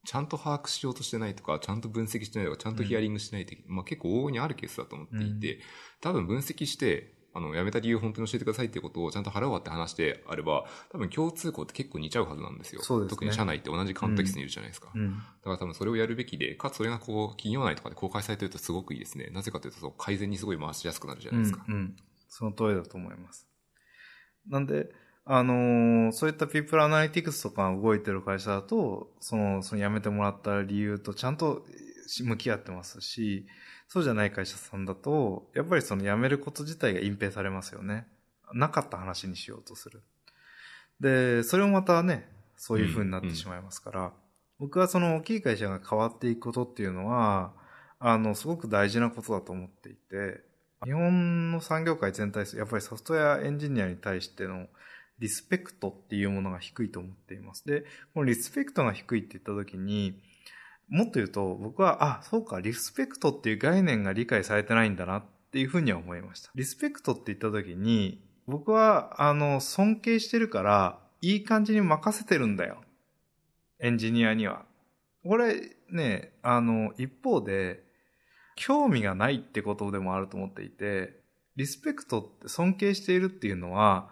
[0.06, 5.60] ちゃんと把握しようとしてないとか、ちゃんと分析してないとか、ちゃんとヒアリングしないと、うん、まあ結構往々にあるケースだと思っていて、うん、
[6.00, 12.82] 多分分析して、あの、辞めた理由を本当に教えてくださいっていうことをちゃんと腹を割って話してあれば、多分共通項って結構似ちゃうはずなんですよ。
[12.82, 13.10] そうですね。
[13.10, 14.90] 特に社内って同じカンテキスにいるじゃないですか。
[14.94, 19.30] うん、だから多分それをやるべきで、かつそれがこう、企業内とかで公開されてるとすごくいいですね。
[19.32, 21.64] なぜかというと、改善にすごい回しやすくなるじゃないですか。
[21.68, 21.96] うん、うん、
[22.28, 23.46] その通りだと思います。
[24.48, 24.90] なんで、
[25.24, 31.64] あのー、そういったピープルアナリティクスとか動いてる会社だと、その、その辞めてもらった理由とちゃんと
[32.22, 33.46] 向き合ってますし、
[33.88, 38.06] そうじゃない会社さんだと、やっぱりその辞めること自体が隠蔽されますよね。
[38.52, 40.02] なかった話にしようとする。
[41.00, 44.12] で、それもまたね、そういう風になってしまいますから、うんうん、
[44.58, 47.52] 僕はその大きい会社が変わっていくことっていうのは、
[47.98, 50.42] あの、すごく大事なことだと思っていて、
[50.84, 54.66] 日本の産業界全体、やっぱりソフトウェアエンジニアに対しての
[55.18, 57.66] リスペクトっていうものが低いと思っています。
[57.66, 57.84] で、
[58.14, 60.22] このリスペクトが低いって言った時に、
[60.90, 66.50] もっと言うと、僕は、あ、そうか、リスペクトっていう概念が理解されてないんだなっていうふうには思いました。
[66.54, 72.82] リスペクトって言った時に、僕は、あの、尊敬してるから、いい感じに任せてるんだよ。
[73.78, 74.64] エンジニアには。
[75.22, 77.84] これ、ね、あの、一方で、
[78.56, 81.20] 興味がないってことでもあると思っていて、
[81.56, 84.10] リスペクトって尊敬しているっていうのは、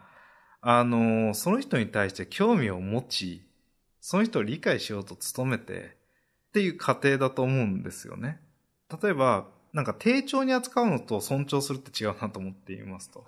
[0.61, 3.43] あの、その人に対して興味を持ち、
[4.01, 5.98] その人を理解しようと努めて、
[6.49, 8.41] っていう過程だと思うんですよね。
[9.03, 13.27] 例えば、なんか丁重に扱うのと尊重するって違うなと思っていますと。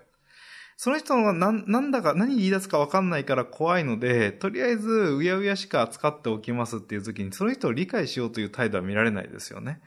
[0.76, 9.82] その人がななんだか、何言い出すかわかんないから怖いので、とりあえずうやうやしか扱っておきますっていう時に、その人を理解しようという態度は見られないですよね。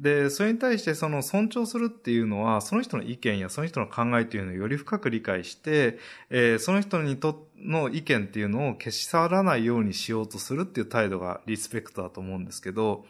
[0.00, 5.98] で、それに対してその尊重するっていうのは、その人の意見やその人の考えというのをより深く理解して、
[6.30, 13.04] えー、その人にとの意見っていうのを消し去らないようにしようとするっていう態度がリスペクトだと思うんですけど、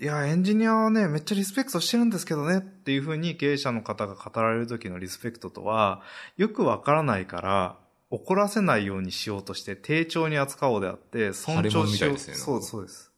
[0.00, 6.02] いや、エンジニアはね、めっちゃリスペクトしてるんですけどねっていうふうに経営者の方が語られる時のリスペクトとは、
[6.36, 7.76] よくわからないから、
[8.10, 12.12] 怒らせないようにしようとして、丁重に扱おうであって、尊重しよう。
[12.12, 13.12] ね、そう、そうです。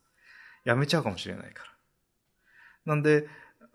[0.64, 1.75] やめちゃうかもしれないから。
[2.87, 3.26] なんで、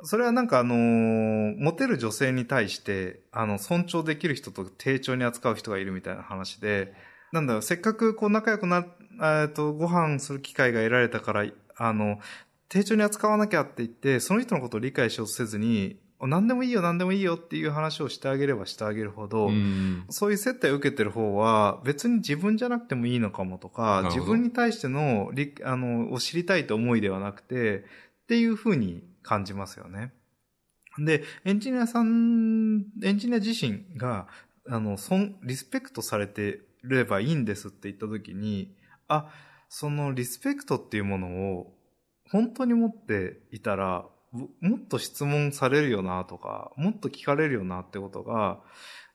[0.03, 6.93] それはなんかあのー、モテる女性に対して、あの、尊重できる人と丁重に扱う人がいるみたいな話で、
[7.31, 8.85] なんだろう、せっかくこう仲良くな、
[9.21, 11.45] えっと、ご飯する機会が得られたから、
[11.77, 12.19] あの、
[12.69, 19.49] 丁重に扱わなきゃって言って、その人のことを理解しようとせずに、何でもいいよ、何でもいいよっていう話をしてあげればしてあげるほど、う
[20.09, 25.31] そういう接待を受けてる方は、別に自分じゃなくてもいいのかもとか、自分に対しての、
[25.63, 27.85] あの、を知りたいと思いではなくて、
[28.31, 30.13] っていうふうに感じますよね。
[30.97, 34.29] で、エンジニアさん、エンジニア自身が、
[34.69, 38.73] あの、そん、リスペクトされてればいいんですって言ったときに、
[39.09, 39.27] あ、
[39.67, 41.27] そのリスペクトっていうもの
[41.57, 41.73] を
[42.29, 48.61] 本当に持っていたら、もっと質問されるよなとか、もっと聞かれるよなってことが、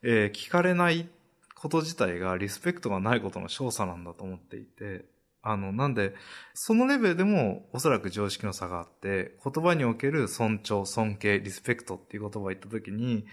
[0.03, 1.09] えー、聞かれない
[1.55, 5.05] こと自体がリスペクトがないことの少佐なんだと思っていて、
[5.49, 6.13] あの、なんで、
[6.53, 13.25] そのレベルでもおそらく常識の差があって、言葉における尊重、尊敬、リスペクトっていう言葉を言ったときに、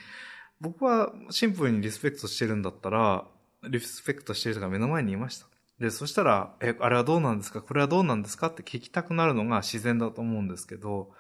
[0.61, 3.27] 僕はシンプルにリスペクトしてるんだったら、
[3.69, 5.47] リスペクトしてる人が目の前にいました。
[5.81, 7.61] で、そしたら、え、あれはどうなんですか？
[7.61, 8.47] これはどうなんですか？
[8.47, 11.11] って聞きたくなるのが自然だと思うんですけど、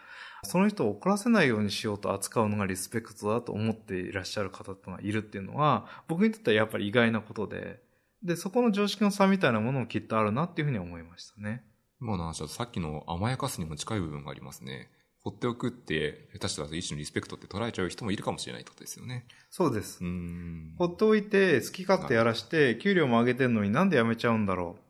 [0.45, 7.81] その人を怒らせないようにしようと扱うのがリスペクトだと思っていらっしゃる方ってのがいるっていうのは、僕にとってはやっぱり意外なことで、
[8.25, 11.62] で、そこの常識の差みたいなものもきっとあるなっていうふうに思いましたね。
[12.01, 14.91] 今の話はさっきの甘やかすにも近い部分がありますね。
[15.22, 19.27] 放っておくって、下手したら一種のリスペクトって捉えちゃう人もいるかもしれないってことですよね。
[19.51, 20.05] そうです。
[20.05, 24.83] うん放っておいて、好き勝手やらして、給料も上げてんのになんで辞めちゃうんだろう。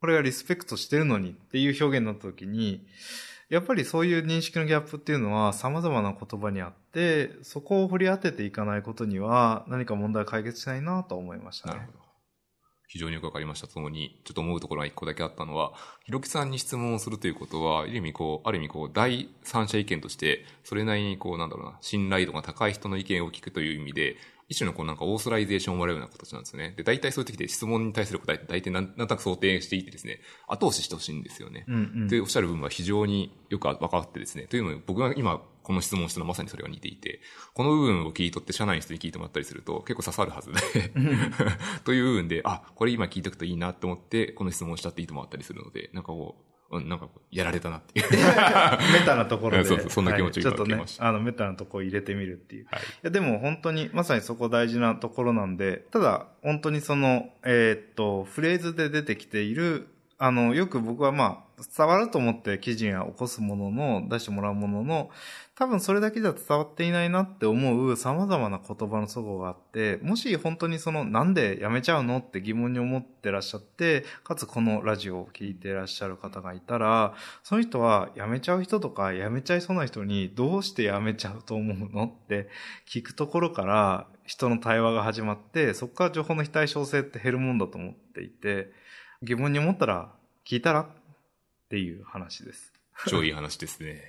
[0.00, 2.86] これがリスペクトしてるのにっていう表現になった時に、
[3.48, 11.74] やっぱりそういう認識のギャップっていうのは様々な言葉にあって、そこを振り当てていかないことには何か問題解決しないなと思いましたね。
[11.74, 12.01] なるほど。
[12.92, 13.66] 非常によくわかりました。
[13.68, 15.72] ともに、ちょっと思うところが一個だけあったのは、
[16.04, 24.16] ひろきさんに質問をするということは、ある意味こう、ある意味こう、第三者意見として、それなりにこう、なんだろうな、信頼度が高い人の意見を聞くという意味で、
[24.52, 26.74] 一種のこうなんかオーソライゼーションをもらうような形なんですよね。
[26.76, 31.64] で、大体そういう時で質問に対する答えって大体なんとなく想定していてですね、後押ししてほしいんですよね。
[31.66, 37.20] うんうん、で、おっしゃる部分は非常によく分かってですね、というのを僕が今この質問をしたのはまさにそれが似ていて、
[37.54, 40.92] この部分を切り取って社内の人に聞いてもらったりすると結構刺さるはずで
[41.84, 48.10] という部分で、あ、これ今聞いとくといいなって思って、この質問をしたっていいともあったりするので、なんかこう、うん、なんか、やられたなっていう。
[48.10, 48.18] メ
[49.04, 49.64] タなところで。
[49.64, 52.66] そうそう、そんな気持ちが、はい、ちょっとね、あの、メタなところ入れてみるっていう。
[52.70, 59.88] はい、いや、でも本当に、まさにそこ大事なところなんで、ただ、本当にその、えー、っと、フレーズで出てきている、
[60.24, 65.10] あの、よく僕はまあ、伝わると思って記事には起こすものの、出してもらうものの、
[65.56, 82.48] 多分それだけじゃ伝わっていないなって思う様々な言葉の祖語があって、もし本当にそのなんでやめちゃうのって疑問に思ってらっしゃって、かつこのラジオを聞いてらっしゃる方がいたら、その人はやめちゃう人とかやめちゃいそうな人にどうしてやめちゃうと思うのって
[82.88, 88.70] 聞くところから人の対話が始まって、そこから情報の非対称性って減るもんだと思っていて、
[89.22, 90.12] 疑問に思ったら
[90.46, 90.86] 聞いたらっ
[91.68, 92.72] ていう話です。
[93.06, 94.02] 超いい話ですね。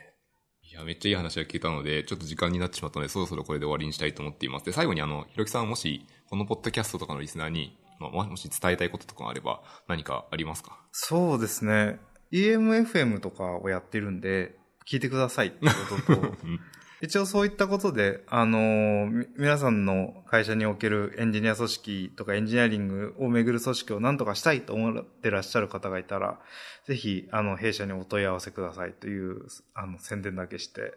[0.64, 4.66] いや、めっちゃいい話が聞いたので、ちょっと時間になってしまったので、そろそろこれで終わりにしたいと思っています。
[4.66, 10.80] で、最後にあの、ひろきさんもし、このポッドキャストとかのリスナーに、まあ、もし伝えたいこととかがあれば、何かありますか？
[10.91, 11.99] そうですね。
[12.32, 14.55] EMFM とかをやってるんで、
[14.89, 15.74] 聞いてくださいってこ
[16.07, 16.36] とと、
[17.04, 26.39] 一応そういったことで、あのー、皆さんの会社におけるエンジニア組織とかエンジニアリングをめぐる組織を何とかしたいと思ってらっしゃる方がいたら、
[26.86, 30.93] ぜひ、あの、弊社にお問い合わせくださいという、あの、宣伝だけして、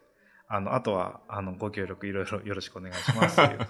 [0.47, 3.41] あの、あとは、あの、ご協力いろいろよろしくお願いします。
[3.41, 3.57] わ、ね、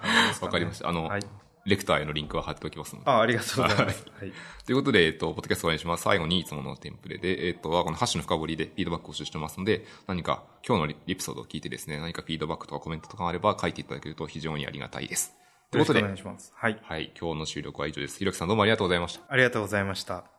[0.51, 0.89] かりました。
[0.89, 1.21] あの、はい
[1.67, 3.09] レクターへのリンクは貼っておきますので。
[3.11, 4.05] あありがとうございます。
[4.19, 4.31] はい。
[4.65, 6.03] ということで、えっと、ポッドキャストお願いします。
[6.03, 15.35] 最後にいつものテンプレで、えっと、このハッシュの深掘りでフィードバックを募集してますので、何か今日のリプソードを聞いてですね、何かフィードバックとかコメントとかあれば書いていただけると非常にありがたいです。
[15.69, 16.53] ということで、お願いします。
[16.55, 16.79] はい。
[16.81, 17.11] はい。
[17.19, 18.17] 今日の収録は以上です。
[18.19, 19.25] ひろきさんどうもありがとうございました。
[19.27, 20.36] ありがとうございました。